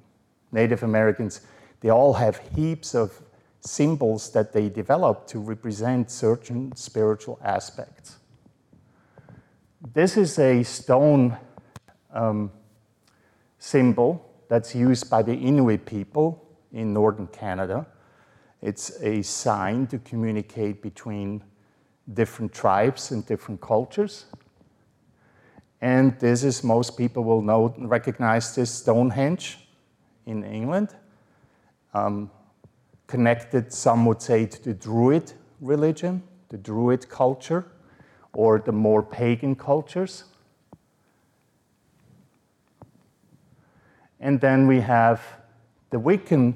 Native 0.52 0.84
Americans 0.84 1.42
they 1.84 1.90
all 1.90 2.14
have 2.14 2.38
heaps 2.56 2.96
of 2.96 3.22
symbols 3.60 4.32
that 4.32 4.54
they 4.54 4.70
develop 4.70 5.28
to 5.28 5.40
represent 5.40 6.10
certain 6.10 6.74
spiritual 6.78 7.38
aspects. 7.44 8.18
This 9.94 10.16
is 10.16 10.40
a 10.40 10.64
stone 10.64 11.38
um, 12.14 12.52
symbol 13.60 14.26
that's 14.48 14.74
used 14.74 15.10
by 15.10 15.24
the 15.24 15.34
Inuit 15.34 15.86
people 15.86 16.42
in 16.72 16.94
northern 16.94 17.28
Canada. 17.28 17.86
It's 18.64 19.02
a 19.02 19.22
sign 19.22 19.88
to 19.88 20.00
communicate 20.00 20.82
between 20.82 21.44
different 22.14 22.54
tribes 22.54 23.12
and 23.12 23.26
different 23.26 23.60
cultures. 23.60 24.26
And 25.82 26.18
this 26.18 26.46
is, 26.46 26.64
most 26.64 26.98
people 26.98 27.26
will 27.26 27.42
know, 27.42 27.76
recognize 27.78 28.56
this 28.56 28.72
Stonehenge 28.72 29.68
in 30.26 30.46
England, 30.46 30.96
um, 31.94 32.32
connected, 33.06 33.74
some 33.74 34.06
would 34.06 34.22
say, 34.22 34.46
to 34.46 34.64
the 34.64 34.74
Druid 34.74 35.34
religion, 35.60 36.24
the 36.48 36.58
Druid 36.58 37.10
culture 37.10 37.66
or 38.32 38.60
the 38.60 38.72
more 38.72 39.04
pagan 39.04 39.58
cultures. 39.58 40.24
And 44.22 44.40
then 44.40 44.68
we 44.68 44.80
have 44.80 45.22
the 45.90 46.00
Wiccan 46.00 46.56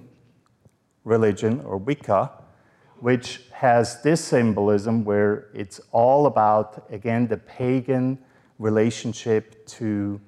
religion, 1.07 1.61
or 1.61 1.77
Wicca, 1.77 2.31
which 2.99 3.41
has 3.51 4.01
this 4.01 4.23
symbolism 4.23 5.05
where 5.05 5.47
it's 5.53 5.79
all 5.91 6.25
about, 6.25 6.85
again, 6.89 7.27
the 7.27 7.37
pagan 7.37 8.17
relationship 8.59 9.65
to 9.67 10.19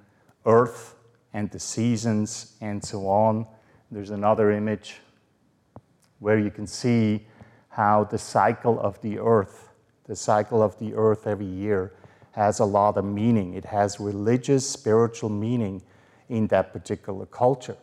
earth 0.46 0.96
and 1.34 1.50
the 1.52 1.60
seasons 1.60 2.56
and 2.62 2.84
so 2.84 3.08
on. 3.08 3.46
There's 3.92 4.12
another 4.12 4.52
image 4.52 5.00
where 6.20 6.40
you 6.40 6.52
can 6.52 6.68
see 6.68 7.28
how 7.70 8.04
the 8.04 8.18
cycle 8.18 8.80
of 8.80 9.02
the 9.02 9.20
earth 9.20 9.70
the 10.10 10.16
cycle 10.16 10.64
of 10.64 10.78
the 10.80 10.96
earth 10.96 11.28
every 11.28 11.46
year 11.46 11.94
has 12.32 12.60
a 12.60 12.66
lot 12.66 12.98
of 12.98 13.06
meaning. 13.06 13.54
It 13.54 13.66
has 13.66 14.00
religious, 14.00 14.68
spiritual 14.68 15.30
meaning 15.30 15.84
in 16.30 16.48
that 16.48 16.74
particular 16.74 17.28
culture. 17.28 17.78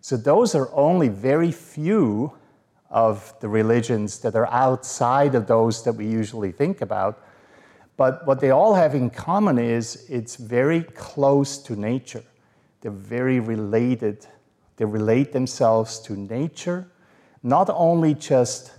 So 0.00 0.16
those 0.16 0.54
are 0.54 0.72
only 0.74 1.08
very 1.08 1.52
few 1.52 2.32
of 2.90 3.32
the 3.40 3.48
religions 3.48 4.18
that 4.20 4.34
are 4.34 4.48
outside 4.48 5.34
of 5.34 5.46
those 5.46 5.84
that 5.84 5.92
we 5.92 6.06
usually 6.06 6.52
think 6.52 6.80
about. 6.80 7.22
But 7.96 8.26
what 8.26 8.40
they 8.40 8.50
all 8.50 8.74
have 8.74 8.94
in 8.94 9.10
common 9.10 9.58
is 9.58 10.06
it's 10.08 10.36
very 10.36 10.82
close 10.82 11.58
to 11.58 11.76
nature. 11.76 12.24
They're 12.80 12.90
very 12.90 13.40
related. 13.40 14.26
They 14.76 14.86
relate 14.86 15.32
themselves 15.32 16.00
to 16.00 16.16
nature, 16.16 16.90
not 17.42 17.68
only 17.70 18.14
just 18.14 18.72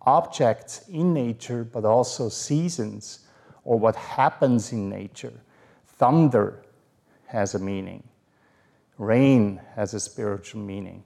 objects 0.00 0.88
in 0.88 1.12
nature, 1.12 1.64
but 1.64 1.84
also 1.84 2.28
seasons 2.28 3.20
or 3.64 3.78
what 3.78 3.94
happens 3.94 4.72
in 4.72 4.88
nature. 4.88 5.34
Thunder 5.86 6.64
has 7.26 7.54
a 7.54 7.58
meaning, 7.58 8.02
rain 9.02 9.60
has 9.74 9.94
a 9.94 10.00
spiritual 10.00 10.60
meaning, 10.60 11.02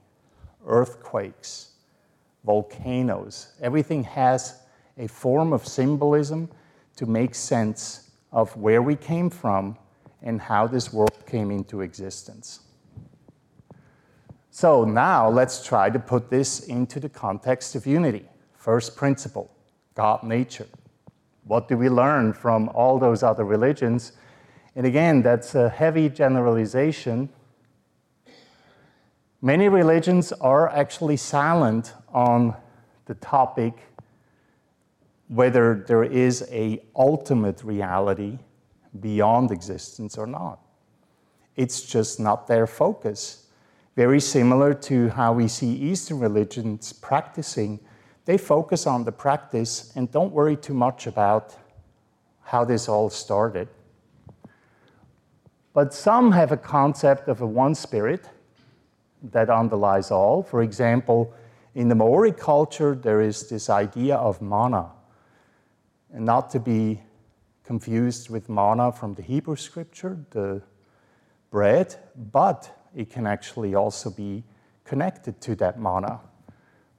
earthquakes, 0.65 1.71
volcanoes, 2.45 3.53
everything 3.61 4.03
has 4.03 4.59
a 4.97 5.07
form 5.07 5.51
of 5.51 5.65
symbolism 5.67 6.49
to 6.95 7.05
make 7.05 7.33
sense 7.35 8.11
of 8.31 8.55
where 8.55 8.81
we 8.81 8.95
came 8.95 9.29
from 9.29 9.77
and 10.21 10.41
how 10.41 10.67
this 10.67 10.93
world 10.93 11.25
came 11.25 11.51
into 11.51 11.81
existence. 11.81 12.61
So 14.51 14.83
now 14.83 15.29
let's 15.29 15.63
try 15.63 15.89
to 15.89 15.99
put 15.99 16.29
this 16.29 16.61
into 16.61 16.99
the 16.99 17.09
context 17.09 17.75
of 17.75 17.85
unity. 17.85 18.27
First 18.55 18.95
principle 18.95 19.51
God 19.93 20.23
nature. 20.23 20.67
What 21.45 21.67
do 21.67 21.77
we 21.77 21.89
learn 21.89 22.33
from 22.33 22.69
all 22.69 22.99
those 22.99 23.23
other 23.23 23.43
religions? 23.43 24.11
And 24.75 24.85
again, 24.85 25.21
that's 25.21 25.55
a 25.55 25.69
heavy 25.69 26.09
generalization. 26.09 27.29
Many 29.47 29.69
religions 29.69 30.33
are 30.33 30.67
actually 30.67 31.15
silent 31.15 31.93
on 32.13 32.53
the 33.05 33.13
topic 33.13 33.75
whether 35.29 35.85
there 35.87 36.03
is 36.03 36.45
a 36.51 36.83
ultimate 36.97 37.63
reality 37.63 38.39
beyond 38.99 39.51
existence 39.51 40.17
or 40.17 40.27
not. 40.27 40.59
It's 41.55 41.81
just 41.81 42.19
not 42.19 42.47
their 42.47 42.67
focus. 42.67 43.45
Very 43.95 44.19
similar 44.19 44.73
to 44.73 45.07
how 45.11 45.31
we 45.31 45.47
see 45.47 45.71
Eastern 45.75 46.19
religions 46.19 46.91
practicing. 46.91 47.79
They 48.25 48.37
focus 48.37 48.85
on 48.85 49.05
the 49.05 49.13
practice 49.13 49.93
and 49.95 50.11
don't 50.11 50.33
worry 50.33 50.57
too 50.57 50.73
much 50.73 51.07
about 51.07 51.55
how 52.41 52.65
this 52.65 52.89
all 52.89 53.09
started. 53.09 53.69
But 55.71 55.93
some 55.93 56.33
have 56.33 56.51
a 56.51 56.57
concept 56.57 57.29
of 57.29 57.39
a 57.39 57.47
one 57.47 57.75
spirit 57.75 58.27
that 59.21 59.49
underlies 59.49 60.11
all. 60.11 60.43
For 60.43 60.61
example, 60.61 61.33
in 61.75 61.89
the 61.89 61.95
Maori 61.95 62.31
culture, 62.31 62.95
there 62.95 63.21
is 63.21 63.49
this 63.49 63.69
idea 63.69 64.15
of 64.15 64.41
mana, 64.41 64.91
and 66.13 66.25
not 66.25 66.49
to 66.51 66.59
be 66.59 67.01
confused 67.63 68.29
with 68.29 68.49
mana 68.49 68.91
from 68.91 69.13
the 69.13 69.21
Hebrew 69.21 69.55
scripture, 69.55 70.17
the 70.31 70.61
bread, 71.51 71.95
but 72.15 72.89
it 72.95 73.09
can 73.09 73.27
actually 73.27 73.75
also 73.75 74.09
be 74.09 74.43
connected 74.85 75.41
to 75.41 75.55
that 75.55 75.79
mana. 75.79 76.21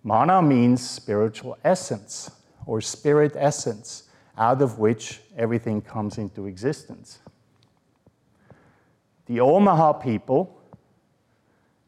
Mana 0.02 0.42
means 0.42 0.88
spiritual 0.88 1.56
essence 1.64 2.30
or 2.66 2.80
spirit 2.80 3.32
essence, 3.36 4.04
out 4.36 4.62
of 4.62 4.78
which 4.78 5.20
everything 5.36 5.80
comes 5.80 6.18
into 6.18 6.46
existence. 6.46 7.18
The 9.26 9.40
Omaha 9.40 9.94
people 9.94 10.57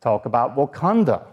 talk 0.01 0.27
about 0.27 0.57
Wakanda. 0.57 1.27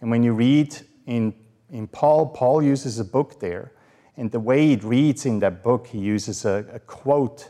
And 0.00 0.10
when 0.10 0.22
you 0.22 0.32
read 0.32 0.76
in, 1.06 1.34
in 1.70 1.86
Paul, 1.86 2.26
Paul 2.26 2.62
uses 2.62 2.98
a 2.98 3.04
book 3.04 3.40
there 3.40 3.72
and 4.16 4.30
the 4.30 4.40
way 4.40 4.72
it 4.72 4.84
reads 4.84 5.24
in 5.24 5.38
that 5.38 5.62
book, 5.62 5.86
he 5.86 5.98
uses 5.98 6.44
a, 6.44 6.66
a 6.72 6.78
quote 6.80 7.48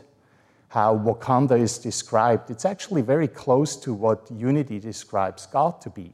how 0.69 0.97
Wakanda 0.97 1.59
is 1.59 1.77
described. 1.77 2.49
It's 2.49 2.65
actually 2.65 3.01
very 3.01 3.27
close 3.27 3.75
to 3.77 3.93
what 3.93 4.31
unity 4.31 4.79
describes 4.79 5.45
God 5.45 5.79
to 5.81 5.89
be 5.89 6.13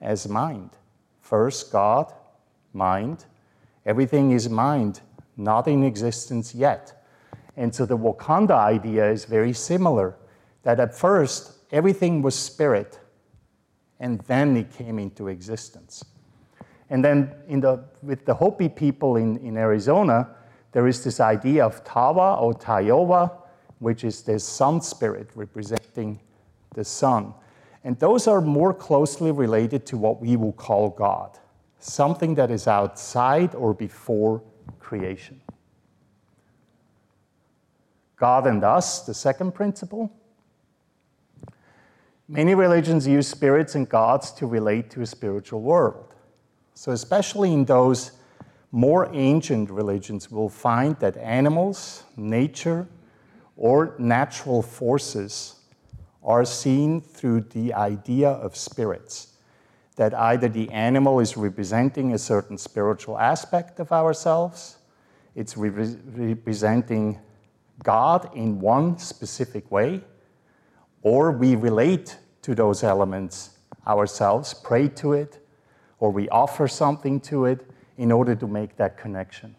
as 0.00 0.28
mind. 0.28 0.70
First, 1.22 1.72
God, 1.72 2.12
mind. 2.72 3.24
Everything 3.84 4.30
is 4.30 4.48
mind, 4.48 5.00
not 5.36 5.66
in 5.66 5.82
existence 5.82 6.54
yet. 6.54 7.04
And 7.56 7.74
so 7.74 7.86
the 7.86 7.98
Wakanda 7.98 8.52
idea 8.54 9.10
is 9.10 9.24
very 9.24 9.54
similar 9.54 10.14
that 10.62 10.78
at 10.78 10.94
first 10.94 11.52
everything 11.72 12.22
was 12.22 12.34
spirit, 12.34 13.00
and 14.00 14.20
then 14.22 14.56
it 14.56 14.72
came 14.72 14.98
into 14.98 15.28
existence. 15.28 16.04
And 16.90 17.04
then 17.04 17.32
the, 17.48 17.84
with 18.02 18.24
the 18.24 18.34
Hopi 18.34 18.68
people 18.68 19.16
in, 19.16 19.38
in 19.38 19.56
Arizona, 19.56 20.28
there 20.72 20.86
is 20.86 21.02
this 21.02 21.20
idea 21.20 21.64
of 21.64 21.82
Tawa 21.84 22.40
or 22.40 22.52
Taiowa, 22.54 23.32
which 23.78 24.04
is 24.04 24.22
the 24.22 24.38
sun 24.38 24.80
spirit 24.80 25.30
representing 25.34 26.20
the 26.74 26.84
sun. 26.84 27.34
And 27.82 27.98
those 27.98 28.26
are 28.26 28.40
more 28.40 28.74
closely 28.74 29.30
related 29.30 29.86
to 29.86 29.96
what 29.96 30.20
we 30.20 30.36
will 30.36 30.52
call 30.52 30.90
God, 30.90 31.38
something 31.78 32.34
that 32.34 32.50
is 32.50 32.66
outside 32.66 33.54
or 33.54 33.74
before 33.74 34.42
creation. 34.80 35.40
God 38.16 38.46
and 38.46 38.64
us, 38.64 39.02
the 39.02 39.14
second 39.14 39.52
principle. 39.52 40.10
Many 42.28 42.56
religions 42.56 43.06
use 43.06 43.28
spirits 43.28 43.76
and 43.76 43.88
gods 43.88 44.32
to 44.32 44.46
relate 44.46 44.90
to 44.90 45.02
a 45.02 45.06
spiritual 45.06 45.62
world. 45.62 46.12
So, 46.74 46.90
especially 46.90 47.52
in 47.52 47.64
those 47.64 48.12
more 48.72 49.08
ancient 49.14 49.70
religions, 49.70 50.30
we'll 50.30 50.48
find 50.48 50.98
that 50.98 51.16
animals, 51.18 52.02
nature, 52.16 52.88
or 53.56 53.94
natural 53.98 54.60
forces 54.60 55.54
are 56.22 56.44
seen 56.44 57.00
through 57.00 57.42
the 57.42 57.72
idea 57.72 58.28
of 58.28 58.56
spirits. 58.56 59.28
That 59.94 60.12
either 60.12 60.48
the 60.48 60.68
animal 60.70 61.20
is 61.20 61.36
representing 61.36 62.12
a 62.12 62.18
certain 62.18 62.58
spiritual 62.58 63.18
aspect 63.18 63.78
of 63.78 63.92
ourselves, 63.92 64.78
it's 65.36 65.56
re- 65.56 65.96
representing 66.06 67.20
God 67.82 68.30
in 68.34 68.58
one 68.58 68.98
specific 68.98 69.70
way, 69.70 70.02
or 71.06 71.30
we 71.30 71.54
relate 71.54 72.18
to 72.42 72.52
those 72.52 72.82
elements 72.82 73.50
ourselves, 73.86 74.52
pray 74.52 74.88
to 74.88 75.12
it, 75.12 75.38
or 76.00 76.10
we 76.10 76.28
offer 76.30 76.66
something 76.66 77.20
to 77.20 77.44
it 77.44 77.64
in 77.96 78.10
order 78.10 78.34
to 78.34 78.44
make 78.48 78.76
that 78.76 78.98
connection. 78.98 79.54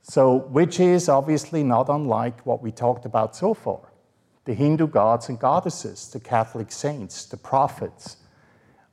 So, 0.00 0.36
which 0.36 0.80
is 0.80 1.10
obviously 1.10 1.62
not 1.62 1.90
unlike 1.90 2.40
what 2.46 2.62
we 2.62 2.72
talked 2.72 3.04
about 3.04 3.36
so 3.36 3.52
far 3.52 3.92
the 4.46 4.54
Hindu 4.54 4.86
gods 4.86 5.28
and 5.28 5.38
goddesses, 5.38 6.08
the 6.08 6.20
Catholic 6.20 6.72
saints, 6.72 7.26
the 7.26 7.36
prophets, 7.36 8.16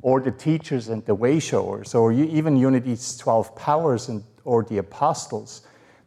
or 0.02 0.20
the 0.20 0.32
teachers 0.32 0.90
and 0.90 1.06
the 1.06 1.16
way 1.16 1.40
showers, 1.40 1.96
or 1.96 2.12
even 2.12 2.58
Unity's 2.58 3.16
12 3.16 3.56
powers 3.56 4.10
and, 4.10 4.26
or 4.44 4.66
the 4.66 4.78
apostles. 4.78 5.62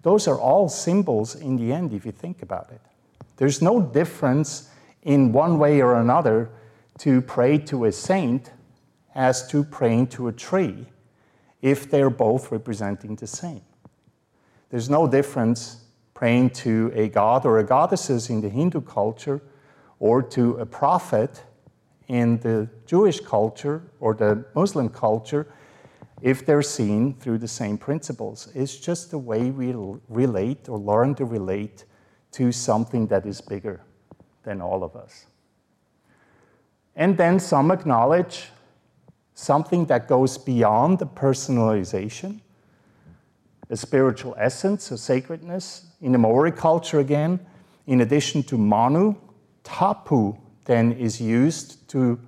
Those 0.04 0.28
are 0.28 0.38
all 0.38 0.68
symbols 0.68 1.34
in 1.34 1.56
the 1.56 1.72
end, 1.72 1.94
if 1.94 2.04
you 2.04 2.12
think 2.12 2.42
about 2.42 2.70
it. 2.70 2.80
There's 3.38 3.62
no 3.62 3.80
difference 3.80 4.70
in 5.02 5.32
one 5.32 5.58
way 5.58 5.80
or 5.80 5.94
another 5.94 6.50
to 6.98 7.22
pray 7.22 7.56
to 7.58 7.86
a 7.86 7.92
saint 7.92 8.52
as 9.14 9.48
to 9.48 9.64
praying 9.64 10.08
to 10.08 10.28
a 10.28 10.32
tree 10.32 10.86
if 11.62 11.90
they're 11.90 12.10
both 12.10 12.52
representing 12.52 13.16
the 13.16 13.26
same. 13.26 13.62
There's 14.68 14.90
no 14.90 15.08
difference 15.08 15.84
praying 16.12 16.50
to 16.50 16.92
a 16.94 17.08
god 17.08 17.46
or 17.46 17.58
a 17.58 17.64
goddesses 17.64 18.28
in 18.28 18.42
the 18.42 18.50
Hindu 18.50 18.82
culture 18.82 19.40
or 20.00 20.22
to 20.22 20.58
a 20.58 20.66
prophet 20.66 21.42
in 22.08 22.38
the 22.40 22.68
Jewish 22.84 23.20
culture 23.20 23.82
or 24.00 24.12
the 24.12 24.44
Muslim 24.54 24.90
culture 24.90 25.46
if 26.22 26.46
they're 26.46 26.62
seen 26.62 27.14
through 27.14 27.38
the 27.38 27.48
same 27.48 27.76
principles. 27.76 28.48
It's 28.54 28.76
just 28.76 29.10
the 29.10 29.18
way 29.18 29.50
we 29.50 29.74
relate 30.08 30.68
or 30.68 30.78
learn 30.78 31.14
to 31.16 31.24
relate 31.24 31.84
to 32.32 32.52
something 32.52 33.06
that 33.08 33.26
is 33.26 33.40
bigger 33.40 33.80
than 34.42 34.60
all 34.60 34.82
of 34.82 34.96
us. 34.96 35.26
And 36.96 37.16
then 37.16 37.40
some 37.40 37.70
acknowledge 37.70 38.48
something 39.34 39.86
that 39.86 40.08
goes 40.08 40.38
beyond 40.38 40.98
the 40.98 41.06
personalization, 41.06 42.40
a 43.68 43.76
spiritual 43.76 44.34
essence, 44.38 44.90
a 44.90 44.98
sacredness. 44.98 45.86
In 46.00 46.12
the 46.12 46.18
Maori 46.18 46.52
culture, 46.52 47.00
again, 47.00 47.40
in 47.86 48.00
addition 48.00 48.42
to 48.44 48.56
Mana, 48.56 49.16
Tapu 49.64 50.36
then 50.66 50.92
is 50.92 51.20
used 51.20 51.88
to 51.88 52.18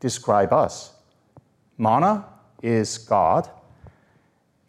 describe 0.00 0.52
us. 0.52 0.92
Mana 1.76 2.24
is 2.62 2.98
God, 2.98 3.48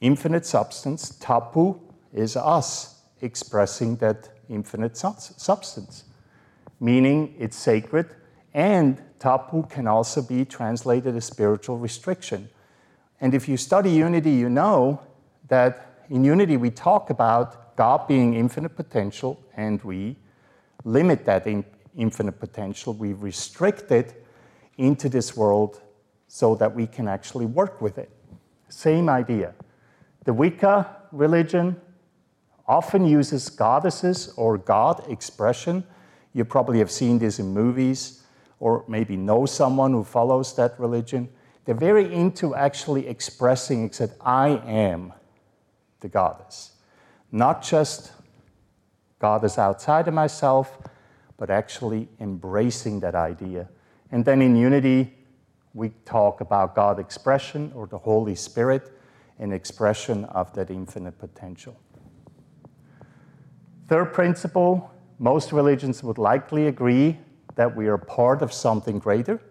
infinite 0.01 0.45
substance, 0.45 1.09
Tapu 1.19 1.79
is 2.13 2.35
us, 2.35 3.01
expressing 3.21 3.95
that 3.97 4.29
infinite 4.49 4.97
substance, 4.97 6.03
meaning 6.79 7.35
it's 7.37 7.57
sacred, 7.57 8.09
and 8.53 9.01
tapu 9.19 9.63
can 9.63 9.87
also 9.87 10.21
be 10.21 10.45
translated 10.45 11.15
as 11.15 11.25
spiritual 11.25 11.77
restriction. 11.77 12.49
And 13.21 13.33
if 13.33 13.47
you 13.47 13.57
study 13.57 13.91
unity, 13.91 14.31
you 14.31 14.49
know 14.49 15.01
that 15.49 16.05
in 16.09 16.23
unity 16.23 16.57
we 16.57 16.71
talk 16.71 17.09
about 17.09 17.75
God 17.75 18.07
being 18.07 18.33
infinite 18.33 18.75
potential, 18.75 19.39
and 19.55 19.81
we 19.83 20.15
limit 20.83 21.25
that 21.25 21.45
in 21.45 21.63
infinite 21.97 22.39
potential. 22.39 22.93
We 22.93 23.13
restrict 23.13 23.91
it 23.91 24.25
into 24.77 25.09
this 25.09 25.35
world 25.35 25.81
so 26.29 26.55
that 26.55 26.73
we 26.73 26.87
can 26.87 27.07
actually 27.07 27.47
work 27.47 27.81
with 27.81 27.97
it. 27.97 28.09
Same 28.69 29.09
idea. 29.09 29.53
The 30.25 30.31
Wicca 30.31 30.87
religion 31.11 31.75
often 32.67 33.03
uses 33.03 33.49
goddesses 33.49 34.31
or 34.37 34.59
God 34.59 35.03
expression. 35.09 35.83
You 36.33 36.45
probably 36.45 36.77
have 36.77 36.91
seen 36.91 37.17
this 37.17 37.39
in 37.39 37.51
movies 37.51 38.23
or 38.59 38.85
maybe 38.87 39.17
know 39.17 39.47
someone 39.47 39.91
who 39.91 40.03
follows 40.03 40.55
that 40.55 40.79
religion. 40.79 41.29
They're 41.65 41.73
very 41.73 42.13
into 42.13 42.53
actually 42.53 43.07
expressing, 43.07 43.83
except 43.85 44.13
I 44.21 44.49
am 44.67 45.13
the 46.01 46.09
goddess. 46.09 46.73
Not 47.31 47.63
just 47.63 48.11
goddess 49.17 49.57
outside 49.57 50.07
of 50.07 50.13
myself, 50.13 50.77
but 51.37 51.49
actually 51.49 52.07
embracing 52.19 52.99
that 52.99 53.15
idea. 53.15 53.67
And 54.11 54.25
then 54.25 54.43
in 54.43 54.55
unity, 54.55 55.15
we 55.73 55.89
talk 56.05 56.41
about 56.41 56.75
God 56.75 56.99
expression 56.99 57.71
or 57.75 57.87
the 57.87 57.97
Holy 57.97 58.35
Spirit, 58.35 58.91
an 59.37 59.51
expression 59.51 60.25
of 60.25 60.53
that 60.53 60.69
infinite 60.69 61.17
potential. 61.19 61.79
Third 63.87 64.13
principle 64.13 64.91
most 65.19 65.51
religions 65.51 66.01
would 66.01 66.17
likely 66.17 66.67
agree 66.67 67.19
that 67.55 67.75
we 67.75 67.87
are 67.87 67.97
part 67.97 68.41
of 68.41 68.53
something 68.53 68.99
greater. 68.99 69.41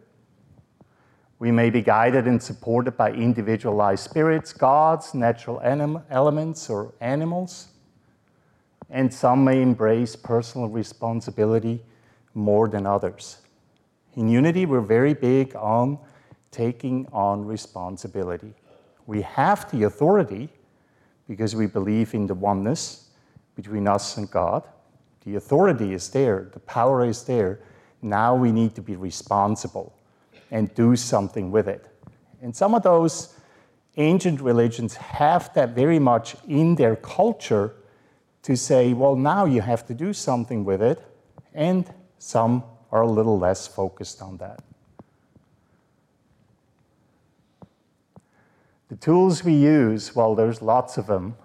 We 1.38 1.52
may 1.52 1.70
be 1.70 1.82
guided 1.82 2.26
and 2.26 2.42
supported 2.42 2.96
by 2.96 3.12
individualized 3.12 4.02
spirits, 4.02 4.52
gods, 4.52 5.12
natural 5.12 5.60
anim- 5.60 6.02
elements, 6.10 6.70
or 6.70 6.94
animals. 7.00 7.68
And 8.90 9.12
some 9.12 9.44
may 9.44 9.60
embrace 9.60 10.16
personal 10.16 10.68
responsibility 10.68 11.84
more 12.32 12.66
than 12.66 12.86
others. 12.86 13.38
In 14.18 14.28
unity, 14.28 14.66
we're 14.66 14.80
very 14.80 15.14
big 15.14 15.54
on 15.54 15.96
taking 16.50 17.06
on 17.12 17.44
responsibility. 17.46 18.52
We 19.06 19.22
have 19.22 19.70
the 19.70 19.84
authority 19.84 20.48
because 21.28 21.54
we 21.54 21.68
believe 21.68 22.14
in 22.14 22.26
the 22.26 22.34
oneness 22.34 23.10
between 23.54 23.86
us 23.86 24.16
and 24.16 24.28
God. 24.28 24.66
The 25.24 25.36
authority 25.36 25.92
is 25.92 26.08
there, 26.10 26.50
the 26.52 26.58
power 26.58 27.04
is 27.04 27.22
there. 27.22 27.60
Now 28.02 28.34
we 28.34 28.50
need 28.50 28.74
to 28.74 28.82
be 28.82 28.96
responsible 28.96 29.96
and 30.50 30.74
do 30.74 30.96
something 30.96 31.52
with 31.52 31.68
it. 31.68 31.86
And 32.42 32.56
some 32.56 32.74
of 32.74 32.82
those 32.82 33.36
ancient 33.98 34.40
religions 34.40 34.96
have 34.96 35.54
that 35.54 35.76
very 35.76 36.00
much 36.00 36.34
in 36.48 36.74
their 36.74 36.96
culture 36.96 37.72
to 38.42 38.56
say, 38.56 38.94
well, 38.94 39.14
now 39.14 39.44
you 39.44 39.60
have 39.60 39.86
to 39.86 39.94
do 39.94 40.12
something 40.12 40.64
with 40.64 40.82
it. 40.82 41.00
And 41.54 41.88
some 42.18 42.64
are 42.90 43.02
a 43.02 43.06
little 43.06 43.38
less 43.38 43.66
focused 43.66 44.22
on 44.22 44.36
that. 44.38 44.62
The 48.88 48.96
tools 48.96 49.44
we 49.44 49.52
use, 49.52 50.16
well, 50.16 50.34
there's 50.34 50.62
lots 50.62 50.96
of 50.96 51.06
them, 51.06 51.36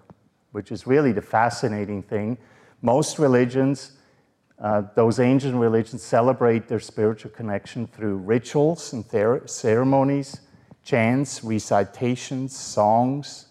which 0.53 0.71
is 0.71 0.88
really 0.88 1.12
the 1.12 1.21
fascinating 1.21 2.01
thing. 2.01 2.38
Most 2.82 3.19
religions, 3.19 3.93
uh, 4.60 4.84
those 4.95 5.19
ancient 5.19 5.56
religions, 5.56 6.01
celebrate 6.01 6.69
their 6.69 6.79
spiritual 6.79 7.32
connection 7.32 7.88
through 7.88 8.17
rituals 8.17 8.93
and 8.93 9.03
ceremonies, 9.49 10.39
chants, 10.86 11.43
recitations, 11.43 12.56
songs, 12.56 13.47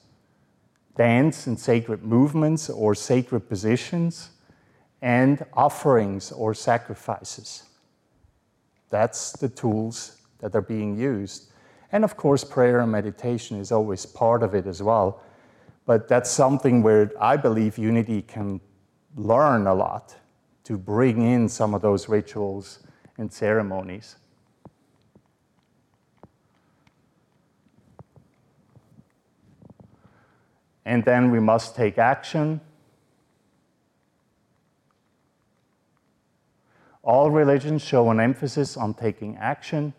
dance 0.97 1.47
and 1.47 1.59
sacred 1.59 2.03
movements 2.03 2.69
or 2.69 2.95
sacred 2.95 3.41
positions, 3.49 4.31
and 5.01 5.45
offerings 5.55 6.31
or 6.33 6.55
sacrifices. 6.55 7.65
That's 8.93 9.33
the 9.33 9.49
tools 9.49 10.19
that 10.41 10.55
are 10.55 10.61
being 10.61 10.99
used. 10.99 11.51
And 11.93 12.05
of 12.05 12.19
course, 12.19 12.45
prayer 12.45 12.81
and 12.81 12.93
meditation 12.93 13.59
is 13.59 13.73
always 13.73 14.05
part 14.05 14.43
of 14.43 14.55
it 14.55 14.67
as 14.67 14.83
well. 14.83 15.23
But 15.87 16.09
that's 16.09 16.31
something 16.31 16.83
where 16.83 17.11
I 17.19 17.39
believe 17.39 17.79
unity 17.79 18.21
can 18.21 18.61
learn 19.17 19.67
a 19.67 19.73
lot 19.73 20.15
to 20.65 20.77
bring 20.77 21.23
in 21.23 21.49
some 21.49 21.75
of 21.75 21.81
those 21.81 22.07
rituals 22.07 22.81
and 23.17 23.33
ceremonies. 23.33 24.17
And 30.85 31.03
then 31.03 31.31
we 31.31 31.41
must 31.41 31.75
take 31.75 31.97
action 31.97 32.61
All 37.03 37.31
religions 37.31 37.83
show 37.83 38.11
an 38.11 38.21
emphasis 38.21 38.77
on 38.77 38.95
taking 38.95 39.37
action. 39.37 39.93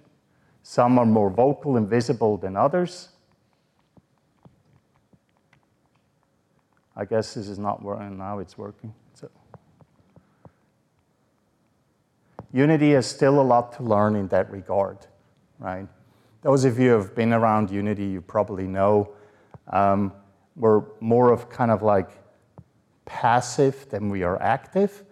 Some 0.62 0.98
are 0.98 1.06
more 1.06 1.30
vocal 1.30 1.76
and 1.76 1.88
visible 1.88 2.38
than 2.38 2.56
others. 2.56 3.10
I 6.96 7.06
guess 7.06 7.34
this 7.34 7.50
is 7.50 7.60
not 7.60 7.82
working, 7.82 8.18
now 8.18 8.40
it's 8.40 8.58
working. 8.58 8.94
So. 9.16 9.30
Unity 12.54 12.92
has 12.92 13.06
still 13.08 13.42
a 13.42 13.44
lot 13.44 13.74
to 13.74 13.84
learn 13.84 14.16
in 14.16 14.28
that 14.30 14.50
regard, 14.50 15.00
right? 15.60 15.88
Those 16.44 16.66
of 16.66 16.80
you 16.80 16.90
who 16.92 16.96
have 16.98 17.16
been 17.16 17.34
around 17.34 17.72
Unity, 17.72 18.06
you 18.06 18.22
probably 18.22 18.68
know 18.68 19.10
um, 19.72 20.14
we're 20.56 20.84
more 21.02 21.32
of 21.32 21.50
kind 21.50 21.72
of 21.72 21.82
like 21.82 22.12
passive 23.06 23.90
than 23.90 24.10
we 24.10 24.24
are 24.24 24.42
active 24.42 25.04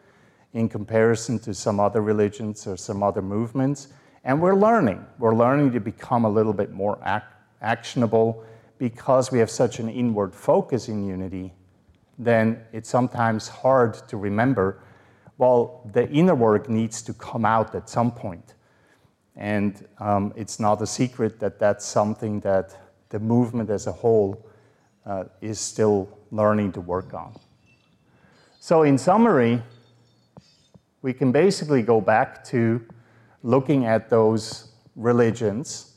in 0.54 0.70
comparison 0.70 1.40
to 1.40 1.54
some 1.54 1.80
other 1.80 2.02
religions 2.02 2.68
or 2.68 2.78
some 2.78 3.04
other 3.04 3.22
movements. 3.22 3.88
And 4.24 4.42
we're 4.42 4.56
learning. 4.56 5.06
We're 5.18 5.36
learning 5.36 5.72
to 5.74 5.80
become 5.80 6.26
a 6.26 6.30
little 6.30 6.54
bit 6.54 6.72
more 6.72 7.00
ac- 7.06 7.26
actionable 7.62 8.44
because 8.78 9.32
we 9.32 9.40
have 9.40 9.50
such 9.50 9.80
an 9.80 9.90
inward 9.90 10.36
focus 10.36 10.90
in 10.90 11.06
unity. 11.06 11.54
Then 12.20 12.64
it's 12.74 12.90
sometimes 12.90 13.48
hard 13.48 13.94
to 14.10 14.18
remember 14.18 14.84
well, 15.42 15.90
the 15.92 16.08
inner 16.12 16.36
work 16.36 16.70
needs 16.70 17.02
to 17.02 17.14
come 17.14 17.46
out 17.46 17.74
at 17.74 17.90
some 17.90 18.12
point. 18.12 18.54
And 19.36 19.88
um, 19.98 20.32
it's 20.36 20.60
not 20.60 20.80
a 20.84 20.86
secret 20.86 21.40
that 21.40 21.58
that's 21.58 21.84
something 21.84 22.42
that 22.42 22.78
the 23.10 23.18
movement 23.20 23.72
as 23.72 23.88
a 23.88 23.92
whole 23.92 24.46
uh, 25.04 25.24
is 25.42 25.60
still 25.60 26.16
learning 26.30 26.74
to 26.74 26.82
work 26.82 27.16
on. 27.16 27.34
So, 28.60 28.84
in 28.84 29.00
summary, 29.00 29.64
we 31.02 31.14
can 31.14 31.32
basically 31.32 31.82
go 31.82 32.00
back 32.00 32.44
to 32.46 32.82
looking 33.44 33.86
at 33.86 34.10
those 34.10 34.72
religions 34.96 35.94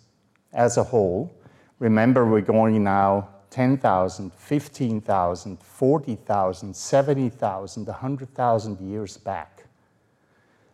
as 0.52 0.76
a 0.76 0.84
whole. 0.84 1.34
Remember, 1.78 2.24
we're 2.24 2.40
going 2.40 2.82
now 2.82 3.28
10,000, 3.50 4.32
15,000, 4.32 5.60
40,000, 5.60 6.74
70,000, 6.74 7.86
100,000 7.86 8.80
years 8.80 9.16
back. 9.16 9.64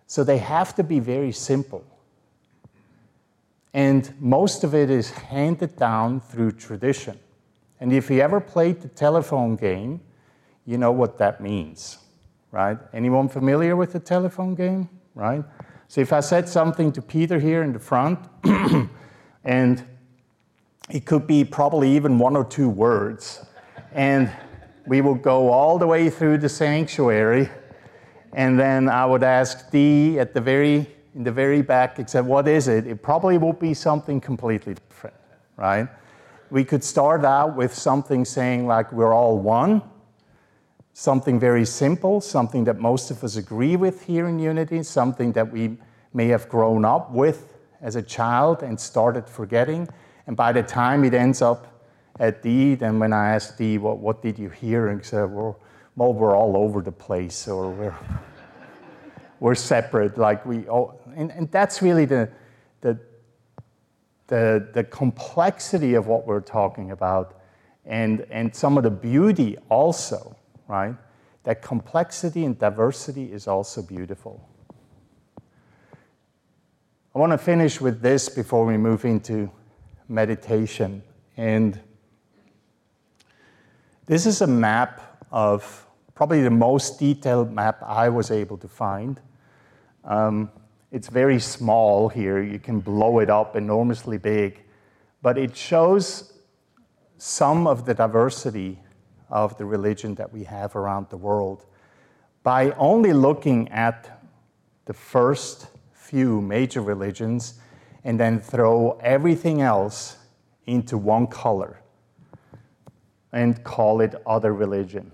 So 0.07 0.25
they 0.25 0.39
have 0.39 0.75
to 0.77 0.83
be 0.83 0.99
very 0.99 1.33
simple. 1.33 1.85
And 3.73 4.13
most 4.21 4.65
of 4.65 4.75
it 4.75 4.91
is 4.91 5.11
handed 5.11 5.77
down 5.77 6.21
through 6.21 6.53
tradition. 6.53 7.19
And 7.81 7.93
if 7.93 8.11
you 8.11 8.21
ever 8.21 8.41
played 8.41 8.81
the 8.81 8.89
telephone 8.89 9.57
game, 9.57 10.01
you 10.67 10.79
know 10.79 10.93
what 10.93 11.19
that 11.19 11.41
means 11.41 12.00
right? 12.53 12.79
Anyone 12.93 13.29
familiar 13.29 13.77
with 13.77 13.93
the 13.93 14.01
telephone 14.01 14.55
game, 14.55 14.89
right? 15.15 15.45
So 15.89 16.01
if 16.01 16.13
I 16.13 16.21
said 16.21 16.49
something 16.49 16.93
to 16.93 17.03
Peter 17.03 17.39
here 17.39 17.63
in 17.63 17.73
the 17.73 17.79
front, 17.79 18.19
and 19.45 19.85
it 20.89 21.05
could 21.05 21.27
be 21.27 21.45
probably 21.45 21.95
even 21.97 22.19
one 22.19 22.37
or 22.37 22.45
two 22.45 22.69
words, 22.69 23.45
and 23.93 24.31
we 24.87 25.01
would 25.01 25.23
go 25.23 25.51
all 25.51 25.79
the 25.79 25.87
way 25.87 26.11
through 26.11 26.39
the 26.39 26.49
sanctuary, 26.49 27.49
and 28.33 28.59
then 28.59 28.89
I 28.89 29.05
would 29.07 29.23
ask 29.23 29.71
Dee 29.71 30.19
at 30.19 30.35
the 30.35 30.41
very 30.41 30.87
in 31.15 31.25
the 31.25 31.33
very 31.33 31.63
back, 31.63 31.99
except 31.99 32.27
what 32.27 32.47
is 32.47 32.69
it? 32.69 32.87
It 32.87 33.03
probably 33.03 33.37
would 33.39 33.59
be 33.59 33.75
something 33.75 34.21
completely 34.21 34.75
different, 34.75 35.17
right? 35.57 35.89
We 36.51 36.65
could 36.65 36.85
start 36.85 37.25
out 37.25 37.57
with 37.57 37.75
something 37.75 38.25
saying 38.25 38.67
like 38.67 38.93
we're 38.93 39.13
all 39.13 39.39
one, 39.39 39.83
something 40.93 41.39
very 41.39 41.65
simple, 41.65 42.21
something 42.21 42.65
that 42.65 42.79
most 42.79 43.11
of 43.11 43.23
us 43.25 43.37
agree 43.37 43.77
with 43.77 44.05
here 44.05 44.29
in 44.29 44.39
Unity, 44.39 44.83
something 44.83 45.33
that 45.33 45.51
we 45.51 45.79
may 46.13 46.27
have 46.29 46.49
grown 46.49 46.85
up 46.85 47.11
with 47.11 47.59
as 47.81 47.97
a 47.97 48.03
child 48.03 48.63
and 48.63 48.79
started 48.79 49.29
forgetting. 49.29 49.89
And 50.27 50.37
by 50.37 50.53
the 50.53 50.63
time 50.63 51.05
it 51.05 51.15
ends 51.15 51.41
up 51.43 51.67
at 52.19 52.43
Dee, 52.43 52.75
then 52.75 52.99
when 52.99 53.13
I 53.13 53.31
ask 53.31 53.57
Dee, 53.57 53.79
what, 53.79 53.99
what 53.99 54.23
did 54.23 54.39
you 54.39 54.51
hear? 54.51 54.89
And 54.89 55.01
he 55.01 55.07
said, 55.07 55.31
well, 55.31 55.59
well, 55.97 56.13
we're 56.13 56.37
all 56.37 56.57
over 56.57 56.81
the 56.83 56.93
place 56.93 57.49
or 57.49 57.71
we're, 57.71 57.95
we're 59.39 59.55
separate. 59.55 60.19
Like 60.19 60.45
we 60.45 60.67
all, 60.69 61.01
and, 61.17 61.31
and 61.33 61.51
that's 61.51 61.83
really 61.83 62.05
the, 62.05 62.29
the, 62.81 62.99
the, 64.27 64.69
the 64.75 64.85
complexity 64.85 65.95
of 65.95 66.07
what 66.07 66.27
we're 66.27 66.41
talking 66.41 66.91
about 66.91 67.41
and, 67.87 68.27
and 68.31 68.55
some 68.55 68.77
of 68.77 68.85
the 68.85 68.91
beauty 68.91 69.57
also, 69.69 70.37
right? 70.71 70.95
That 71.43 71.63
complexity 71.63 72.45
and 72.45 72.59
diversity 72.59 73.33
is 73.33 73.49
also 73.49 73.83
beautiful. 73.83 74.49
I 77.13 77.19
want 77.19 77.33
to 77.33 77.39
finish 77.39 77.81
with 77.81 78.01
this 78.01 78.29
before 78.29 78.65
we 78.65 78.77
move 78.77 79.05
into 79.05 79.51
meditation. 80.09 81.03
And 81.37 81.81
this 84.07 84.27
is 84.27 84.43
a 84.43 84.47
map 84.47 85.25
of 85.33 85.87
probably 86.15 86.43
the 86.43 86.51
most 86.51 87.01
detailed 87.01 87.53
map 87.53 87.83
I 87.83 88.09
was 88.09 88.31
able 88.31 88.57
to 88.59 88.69
find. 88.69 89.21
Um, 90.05 90.53
it's 90.93 91.09
very 91.09 91.41
small 91.41 92.09
here. 92.09 92.41
You 92.43 92.61
can 92.61 92.79
blow 92.79 93.19
it 93.19 93.29
up 93.29 93.57
enormously 93.57 94.19
big, 94.19 94.61
but 95.21 95.37
it 95.37 95.57
shows 95.57 96.33
some 97.19 97.67
of 97.67 97.87
the 97.87 97.95
diversity 97.95 98.79
of 99.31 99.57
the 99.59 99.65
religion 99.65 100.15
that 100.17 100.33
we 100.33 100.45
have 100.45 100.77
around 100.77 101.09
the 101.11 101.17
world 101.17 101.65
by 102.43 102.71
only 102.73 103.13
looking 103.13 103.69
at 103.69 104.23
the 104.87 104.93
first 104.93 105.69
few 105.93 106.41
major 106.41 106.81
religions 106.81 107.61
and 108.05 108.19
then 108.19 108.41
throw 108.41 108.99
everything 109.03 109.61
else 109.61 110.17
into 110.67 110.97
one 110.97 111.27
color 111.27 111.81
and 113.33 113.63
call 113.63 114.01
it 114.01 114.15
other 114.27 114.53
religion. 114.53 115.13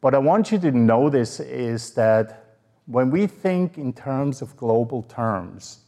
What 0.00 0.14
I 0.14 0.18
want 0.18 0.52
you 0.52 0.58
to 0.58 0.70
notice 0.70 1.40
is 1.40 1.94
that 1.94 2.58
when 2.86 3.10
we 3.10 3.26
think 3.26 3.78
in 3.78 3.92
terms 3.92 4.42
of 4.42 4.56
global 4.56 5.02
terms, 5.02 5.80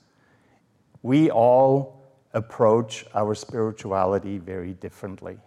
we 1.02 1.30
all 1.30 2.02
approach 2.34 3.04
our 3.14 3.34
spirituality 3.34 4.38
very 4.38 4.72
differently. 4.72 5.38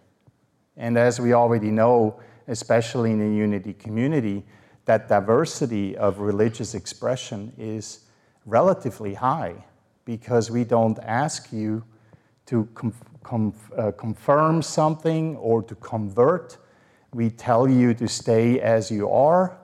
And 0.76 0.96
as 0.96 1.20
we 1.20 1.32
already 1.32 1.70
know, 1.70 2.20
especially 2.48 3.12
in 3.12 3.18
the 3.18 3.36
unity 3.36 3.74
community, 3.74 4.44
that 4.84 5.08
diversity 5.08 5.96
of 5.96 6.18
religious 6.18 6.74
expression 6.74 7.52
is 7.56 8.00
relatively 8.46 9.14
high 9.14 9.64
because 10.04 10.50
we 10.50 10.64
don't 10.64 10.98
ask 11.00 11.52
you 11.52 11.84
to 12.46 12.68
com- 12.74 12.94
com- 13.22 13.54
uh, 13.76 13.92
confirm 13.92 14.62
something 14.62 15.36
or 15.36 15.62
to 15.62 15.74
convert. 15.76 16.58
We 17.14 17.30
tell 17.30 17.68
you 17.68 17.94
to 17.94 18.08
stay 18.08 18.60
as 18.60 18.90
you 18.90 19.08
are 19.08 19.58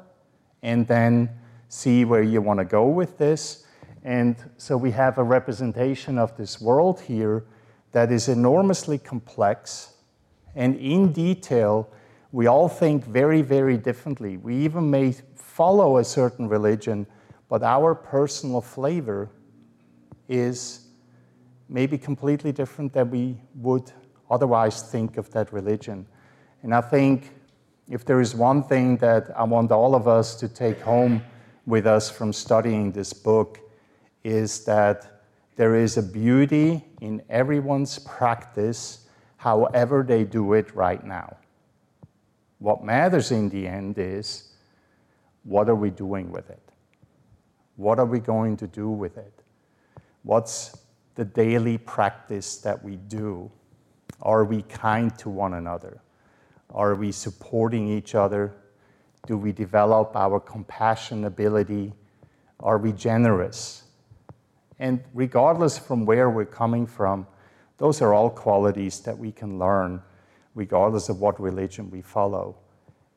and 0.63 0.87
then 0.87 1.31
see 1.69 2.05
where 2.05 2.23
you 2.23 2.41
want 2.41 2.61
to 2.61 2.65
go 2.65 2.87
with 2.87 3.19
this. 3.19 3.67
And 4.05 4.37
so 4.57 4.77
we 4.77 4.93
have 4.93 5.19
a 5.19 5.23
representation 5.23 6.19
of 6.19 6.37
this 6.37 6.61
world 6.61 7.01
here 7.01 7.45
that 7.93 8.13
is 8.13 8.29
enormously 8.29 8.99
complex 8.99 9.95
and 10.59 10.75
in 10.77 11.13
detail. 11.13 11.89
We 12.33 12.49
all 12.49 12.69
think 12.69 13.05
very, 13.05 13.43
very 13.43 13.79
differently. 13.79 14.37
We 14.37 14.57
even 14.57 14.91
may 14.91 15.15
follow 15.37 15.99
a 15.99 16.05
certain 16.05 16.49
religion, 16.49 17.07
but 17.49 17.63
our 17.63 17.95
personal 17.95 18.61
flavor 18.61 19.31
is 20.29 20.89
maybe 21.69 21.97
completely 21.97 22.51
different 22.53 22.93
than 22.93 23.11
we 23.11 23.41
would 23.55 23.93
otherwise 24.31 24.83
think 24.83 25.17
of 25.17 25.31
that 25.31 25.53
religion. 25.53 26.07
And 26.63 26.75
I 26.75 26.81
think 26.81 27.31
if 27.89 28.05
there 28.05 28.21
is 28.21 28.35
one 28.35 28.65
thing 28.65 28.97
that 28.97 29.31
I 29.37 29.45
want 29.45 29.71
all 29.71 29.95
of 29.95 30.09
us 30.09 30.35
to 30.41 30.49
take 30.49 30.81
home 30.81 31.23
with 31.67 31.87
us 31.87 32.11
from 32.11 32.33
studying 32.33 32.91
this 32.91 33.13
book, 33.13 33.61
is 34.25 34.65
that 34.65 35.23
there 35.57 35.77
is 35.77 35.97
a 35.97 36.03
beauty 36.03 36.85
in 37.01 37.23
everyone's 37.31 38.01
practice, 38.01 39.08
however 39.39 40.05
they 40.07 40.25
do 40.25 40.53
it 40.53 40.75
right 40.75 41.03
now. 41.05 41.37
What 42.59 42.85
matters 42.85 43.31
in 43.31 43.49
the 43.49 43.67
end 43.67 43.97
is 43.99 44.49
what 45.45 45.69
are 45.69 45.77
we 45.77 45.91
doing 45.91 46.31
with 46.31 46.51
it? 46.51 46.61
What 47.77 48.01
are 48.01 48.05
we 48.05 48.19
going 48.19 48.57
to 48.59 48.67
do 48.67 48.91
with 48.91 49.17
it? 49.17 49.33
What's 50.25 50.77
the 51.15 51.25
daily 51.25 51.79
practice 51.79 52.59
that 52.59 52.85
we 52.85 52.97
do? 52.97 53.51
Are 54.21 54.45
we 54.45 54.63
kind 54.63 55.17
to 55.19 55.31
one 55.31 55.55
another? 55.55 56.01
Are 56.71 56.97
we 56.97 57.13
supporting 57.13 57.89
each 57.89 58.17
other? 58.17 58.53
Do 59.27 59.39
we 59.39 59.53
develop 59.53 60.17
our 60.17 60.41
compassion 60.41 61.25
ability? 61.25 61.93
Are 62.59 62.79
we 62.79 62.93
generous? 62.93 63.85
And 64.81 65.03
regardless 65.15 65.79
from 65.79 66.05
where 66.05 66.29
we're 66.29 66.45
coming 66.45 66.87
from, 66.87 67.27
those 67.79 68.03
are 68.03 68.13
all 68.13 68.29
qualities 68.29 69.01
that 69.01 69.17
we 69.17 69.33
can 69.33 69.59
learn, 69.59 70.03
regardless 70.55 71.09
of 71.09 71.21
what 71.21 71.41
religion 71.41 71.91
we 71.91 72.03
follow. 72.03 72.57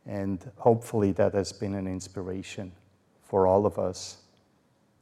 And 0.06 0.50
hopefully, 0.58 1.12
that 1.14 1.34
has 1.34 1.52
been 1.52 1.76
an 1.76 1.88
inspiration 1.88 2.72
for 3.24 3.48
all 3.48 3.66
of 3.66 3.78
us 3.78 4.18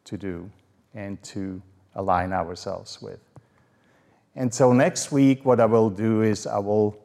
to 0.05 0.17
do 0.17 0.49
and 0.93 1.21
to 1.23 1.61
align 1.95 2.33
ourselves 2.33 3.01
with. 3.01 3.19
And 4.35 4.53
so 4.53 4.71
next 4.71 5.11
week, 5.11 5.45
what 5.45 5.59
I 5.59 5.65
will 5.65 5.89
do 5.89 6.21
is 6.21 6.47
I 6.47 6.59
will 6.59 6.97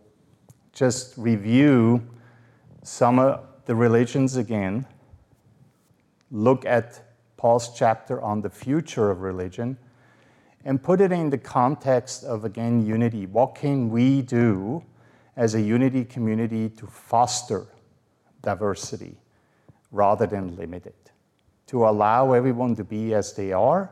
just 0.72 1.16
review 1.16 2.02
some 2.82 3.18
of 3.18 3.44
the 3.64 3.74
religions 3.74 4.36
again, 4.36 4.86
look 6.30 6.64
at 6.66 7.00
Paul's 7.36 7.76
chapter 7.76 8.20
on 8.20 8.42
the 8.42 8.50
future 8.50 9.10
of 9.10 9.20
religion, 9.22 9.78
and 10.64 10.82
put 10.82 11.00
it 11.00 11.12
in 11.12 11.30
the 11.30 11.38
context 11.38 12.24
of, 12.24 12.44
again, 12.44 12.84
unity. 12.84 13.26
What 13.26 13.54
can 13.54 13.90
we 13.90 14.22
do 14.22 14.82
as 15.36 15.54
a 15.54 15.60
unity 15.60 16.04
community 16.04 16.70
to 16.70 16.86
foster 16.86 17.66
diversity 18.42 19.16
rather 19.92 20.26
than 20.26 20.56
limit 20.56 20.86
it? 20.86 21.10
To 21.68 21.86
allow 21.86 22.32
everyone 22.32 22.76
to 22.76 22.84
be 22.84 23.14
as 23.14 23.34
they 23.34 23.52
are 23.52 23.90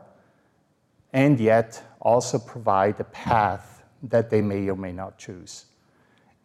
and 1.13 1.39
yet 1.39 1.83
also 2.01 2.39
provide 2.39 2.99
a 3.01 3.05
path 3.05 3.85
that 4.03 4.31
they 4.31 4.41
may 4.41 4.69
or 4.69 4.77
may 4.77 4.93
not 4.93 5.19
choose. 5.19 5.67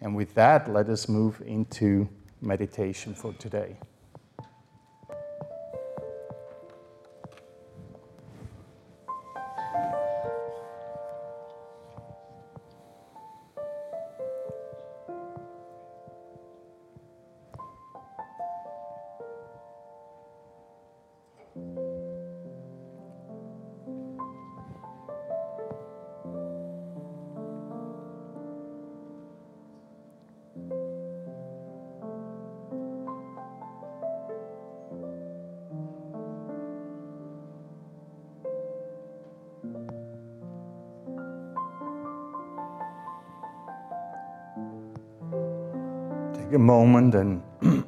And 0.02 0.16
with 0.16 0.34
that, 0.36 0.72
let 0.72 0.90
us 0.90 1.10
move 1.10 1.42
into 1.46 2.08
meditation 2.42 3.16
for 3.16 3.34
today. 3.34 3.78
A 46.58 46.60
moment 46.60 47.14
and 47.14 47.44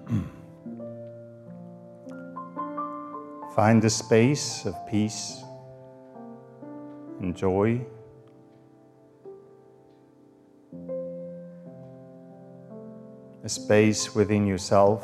find 3.55 3.83
a 3.83 3.89
space 3.89 4.63
of 4.67 4.75
peace 4.87 5.41
and 7.19 7.35
joy. 7.35 7.81
A 13.43 13.49
space 13.49 14.13
within 14.13 14.45
yourself 14.45 15.01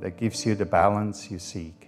that 0.00 0.16
gives 0.16 0.46
you 0.46 0.54
the 0.54 0.64
balance 0.64 1.30
you 1.30 1.38
seek. 1.38 1.87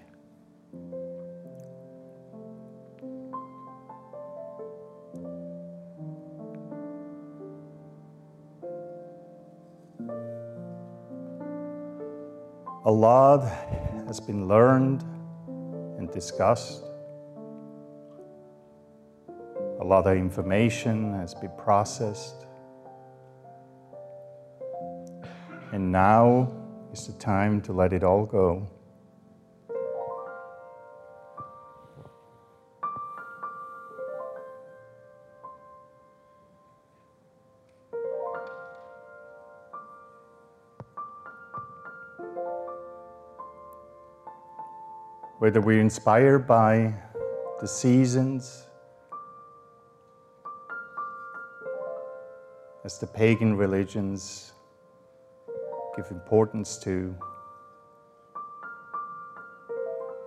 A 12.87 12.91
lot 12.91 13.47
has 14.07 14.21
been 14.21 14.49
learned 14.49 15.05
and 15.99 16.11
discussed. 16.11 16.83
A 19.81 19.85
lot 19.85 20.07
of 20.07 20.17
information 20.17 21.13
has 21.13 21.35
been 21.35 21.51
processed. 21.59 22.47
And 25.73 25.93
now 25.93 26.51
is 26.91 27.07
the 27.07 27.13
time 27.15 27.61
to 27.63 27.73
let 27.75 27.93
it 27.93 28.03
all 28.03 28.25
go. 28.25 28.67
Whether 45.51 45.63
we're 45.63 45.81
inspired 45.81 46.47
by 46.47 46.95
the 47.61 47.67
seasons, 47.67 48.69
as 52.85 53.01
the 53.01 53.09
pagan 53.09 53.57
religions 53.57 54.53
give 55.97 56.09
importance 56.13 56.79
to, 56.85 57.17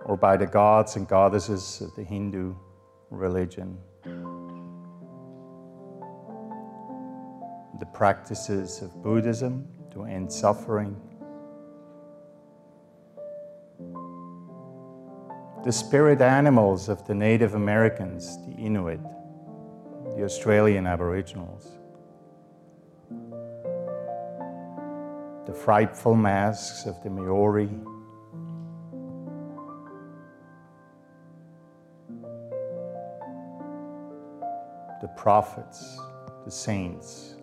or 0.04 0.18
by 0.18 0.36
the 0.36 0.44
gods 0.44 0.96
and 0.96 1.08
goddesses 1.08 1.80
of 1.80 1.96
the 1.96 2.04
Hindu 2.04 2.54
religion. 3.08 3.78
The 7.80 7.86
practices 7.94 8.82
of 8.82 9.02
Buddhism 9.02 9.66
to 9.92 10.04
end 10.04 10.30
suffering. 10.30 11.00
The 15.64 15.72
spirit 15.72 16.20
animals 16.20 16.88
of 16.88 17.06
the 17.06 17.14
Native 17.14 17.54
Americans, 17.54 18.36
the 18.46 18.52
Inuit, 18.52 19.00
the 20.14 20.22
Australian 20.24 20.86
Aboriginals. 20.86 21.78
the 25.46 25.52
frightful 25.52 26.14
masks 26.14 26.86
of 26.86 27.02
the 27.02 27.10
Maori. 27.10 27.68
The 35.02 35.08
prophets, 35.16 35.98
the 36.44 36.50
saints, 36.50 37.34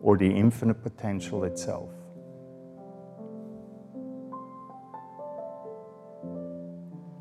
or 0.00 0.16
the 0.16 0.26
infinite 0.26 0.82
potential 0.82 1.44
itself. 1.44 1.90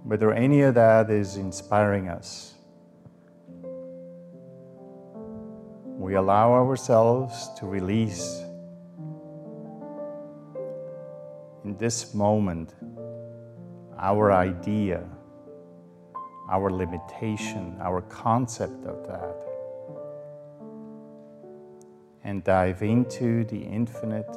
Whether 0.05 0.31
any 0.31 0.61
of 0.61 0.75
that 0.75 1.09
is 1.09 1.35
inspiring 1.35 2.09
us, 2.09 2.53
we 5.97 6.13
allow 6.13 6.53
ourselves 6.53 7.49
to 7.57 7.65
release 7.65 8.39
in 11.63 11.75
this 11.79 12.13
moment 12.13 12.75
our 13.97 14.31
idea, 14.31 15.03
our 16.51 16.69
limitation, 16.69 17.75
our 17.81 18.01
concept 18.01 18.85
of 18.85 19.07
that, 19.07 19.35
and 22.23 22.43
dive 22.43 22.83
into 22.83 23.43
the 23.45 23.59
infinite 23.59 24.29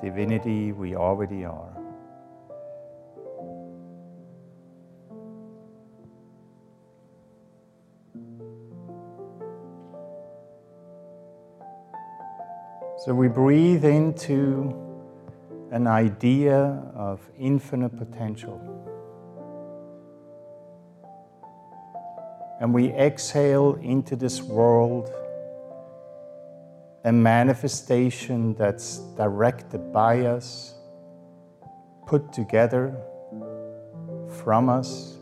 divinity 0.00 0.70
we 0.70 0.94
already 0.94 1.44
are. 1.44 1.77
So 12.98 13.14
we 13.14 13.28
breathe 13.28 13.84
into 13.84 14.74
an 15.70 15.86
idea 15.86 16.82
of 16.96 17.20
infinite 17.38 17.96
potential. 17.96 18.60
And 22.60 22.74
we 22.74 22.88
exhale 22.88 23.74
into 23.82 24.16
this 24.16 24.42
world 24.42 25.12
a 27.04 27.12
manifestation 27.12 28.54
that's 28.54 28.98
directed 29.16 29.92
by 29.92 30.26
us, 30.26 30.74
put 32.08 32.32
together 32.32 32.96
from 34.42 34.68
us, 34.68 35.18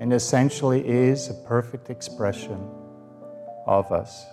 and 0.00 0.14
essentially 0.14 0.88
is 0.88 1.28
a 1.28 1.34
perfect 1.46 1.90
expression 1.90 2.79
of 3.70 3.92
us. 3.92 4.26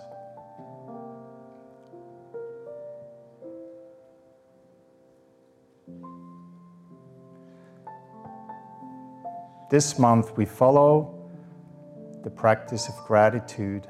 This 9.70 9.98
month, 9.98 10.36
we 10.36 10.44
follow 10.44 11.14
the 12.24 12.30
practice 12.30 12.88
of 12.88 12.96
gratitude, 13.06 13.86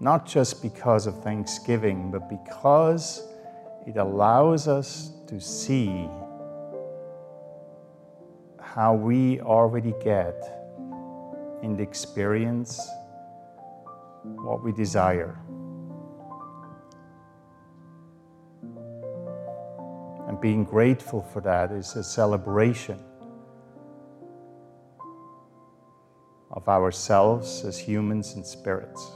not 0.00 0.26
just 0.26 0.60
because 0.60 1.06
of 1.06 1.22
Thanksgiving, 1.22 2.10
but 2.10 2.28
because 2.28 3.22
it 3.86 3.96
allows 3.96 4.68
us 4.68 5.12
to 5.26 5.40
see 5.40 6.06
how 8.60 8.92
we 8.92 9.40
already 9.40 9.94
get 10.04 10.57
in 11.62 11.76
the 11.76 11.82
experience 11.82 12.80
what 14.22 14.62
we 14.62 14.72
desire. 14.72 15.38
And 20.28 20.40
being 20.40 20.64
grateful 20.64 21.22
for 21.22 21.40
that 21.40 21.72
is 21.72 21.96
a 21.96 22.04
celebration 22.04 23.02
of 26.50 26.68
ourselves 26.68 27.64
as 27.64 27.78
humans 27.78 28.34
and 28.34 28.44
spirits. 28.44 29.10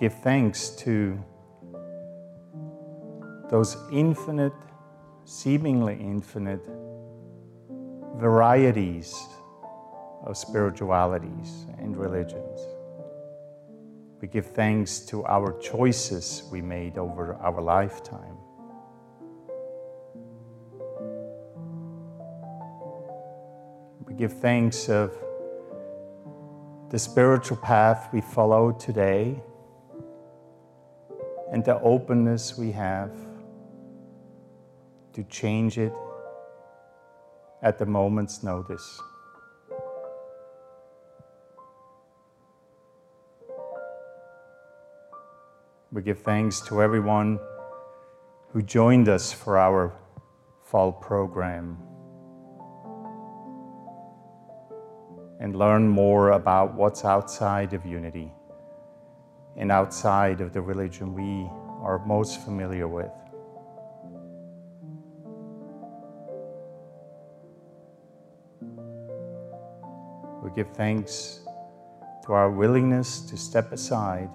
Give 0.00 0.14
thanks 0.14 0.70
to 0.70 1.22
those 3.50 3.76
infinite, 3.92 4.54
seemingly 5.26 5.94
infinite 6.00 6.66
varieties 8.16 9.14
of 10.24 10.38
spiritualities 10.38 11.66
and 11.76 11.98
religions. 11.98 12.60
We 14.22 14.28
give 14.28 14.46
thanks 14.46 15.00
to 15.00 15.26
our 15.26 15.58
choices 15.60 16.44
we 16.50 16.62
made 16.62 16.96
over 16.96 17.34
our 17.34 17.60
lifetime. 17.60 18.38
We 24.06 24.14
give 24.14 24.32
thanks 24.32 24.88
of 24.88 25.12
the 26.88 26.98
spiritual 26.98 27.58
path 27.58 28.08
we 28.14 28.22
follow 28.22 28.72
today 28.72 29.42
and 31.60 31.66
the 31.66 31.80
openness 31.82 32.56
we 32.56 32.72
have 32.72 33.12
to 35.12 35.22
change 35.24 35.76
it 35.76 35.92
at 37.60 37.76
the 37.76 37.84
moment's 37.84 38.42
notice. 38.42 38.98
We 45.92 46.00
give 46.00 46.22
thanks 46.22 46.62
to 46.62 46.80
everyone 46.80 47.38
who 48.54 48.62
joined 48.62 49.10
us 49.10 49.30
for 49.30 49.58
our 49.58 49.92
fall 50.64 50.90
program 50.90 51.76
and 55.38 55.54
learn 55.54 55.86
more 55.86 56.30
about 56.30 56.74
what's 56.74 57.04
outside 57.04 57.74
of 57.74 57.84
unity 57.84 58.32
and 59.56 59.70
outside 59.72 60.40
of 60.40 60.52
the 60.52 60.60
religion 60.60 61.14
we 61.14 61.48
are 61.82 62.04
most 62.06 62.44
familiar 62.44 62.88
with. 62.88 63.10
We 70.42 70.50
give 70.56 70.70
thanks 70.74 71.40
to 72.26 72.32
our 72.32 72.50
willingness 72.50 73.20
to 73.22 73.36
step 73.36 73.72
aside 73.72 74.30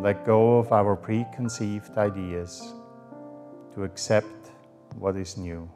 let 0.00 0.24
go 0.24 0.58
of 0.58 0.70
our 0.72 0.94
preconceived 0.94 1.98
ideas 1.98 2.72
to 3.74 3.82
accept 3.82 4.52
what 4.96 5.16
is 5.16 5.36
new. 5.36 5.68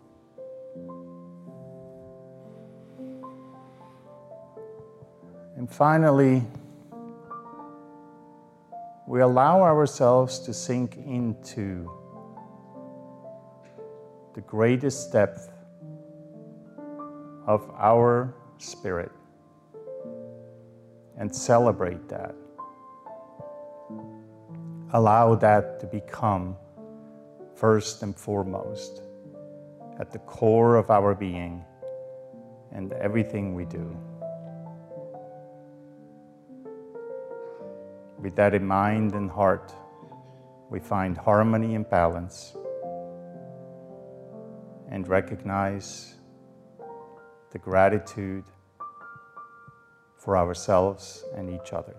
And 5.62 5.70
finally, 5.70 6.42
we 9.06 9.20
allow 9.20 9.62
ourselves 9.62 10.40
to 10.40 10.52
sink 10.52 10.96
into 10.96 11.88
the 14.34 14.40
greatest 14.40 15.12
depth 15.12 15.52
of 17.46 17.70
our 17.78 18.34
spirit 18.58 19.12
and 21.16 21.32
celebrate 21.32 22.08
that. 22.08 22.34
Allow 24.94 25.36
that 25.36 25.78
to 25.78 25.86
become 25.86 26.56
first 27.54 28.02
and 28.02 28.16
foremost 28.16 29.00
at 30.00 30.10
the 30.10 30.18
core 30.18 30.74
of 30.74 30.90
our 30.90 31.14
being 31.14 31.64
and 32.72 32.92
everything 32.94 33.54
we 33.54 33.64
do. 33.64 33.96
With 38.22 38.36
that 38.36 38.54
in 38.54 38.64
mind 38.64 39.14
and 39.14 39.28
heart, 39.28 39.74
we 40.70 40.78
find 40.78 41.18
harmony 41.18 41.74
and 41.74 41.88
balance 41.90 42.54
and 44.88 45.08
recognize 45.08 46.14
the 47.50 47.58
gratitude 47.58 48.44
for 50.16 50.38
ourselves 50.38 51.24
and 51.34 51.50
each 51.50 51.72
other. 51.72 51.96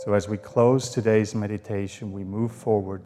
So, 0.00 0.12
as 0.12 0.28
we 0.28 0.36
close 0.36 0.90
today's 0.90 1.34
meditation, 1.34 2.12
we 2.12 2.24
move 2.24 2.52
forward 2.52 3.04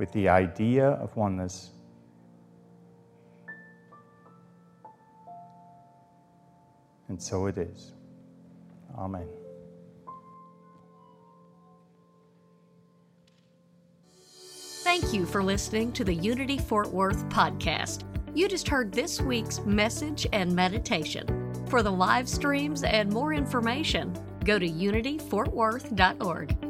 with 0.00 0.10
the 0.12 0.30
idea 0.30 0.92
of 0.92 1.14
oneness. 1.14 1.72
And 7.08 7.22
so 7.22 7.44
it 7.44 7.58
is. 7.58 7.92
Amen. 8.96 9.28
Thank 14.82 15.12
you 15.12 15.26
for 15.26 15.42
listening 15.42 15.92
to 15.92 16.02
the 16.02 16.14
Unity 16.14 16.56
Fort 16.56 16.90
Worth 16.90 17.28
podcast. 17.28 18.04
You 18.34 18.48
just 18.48 18.68
heard 18.68 18.92
this 18.92 19.20
week's 19.20 19.60
message 19.66 20.26
and 20.32 20.56
meditation. 20.56 21.52
For 21.68 21.82
the 21.82 21.92
live 21.92 22.26
streams 22.26 22.84
and 22.84 23.12
more 23.12 23.34
information, 23.34 24.16
go 24.46 24.58
to 24.58 24.66
unityfortworth.org. 24.66 26.69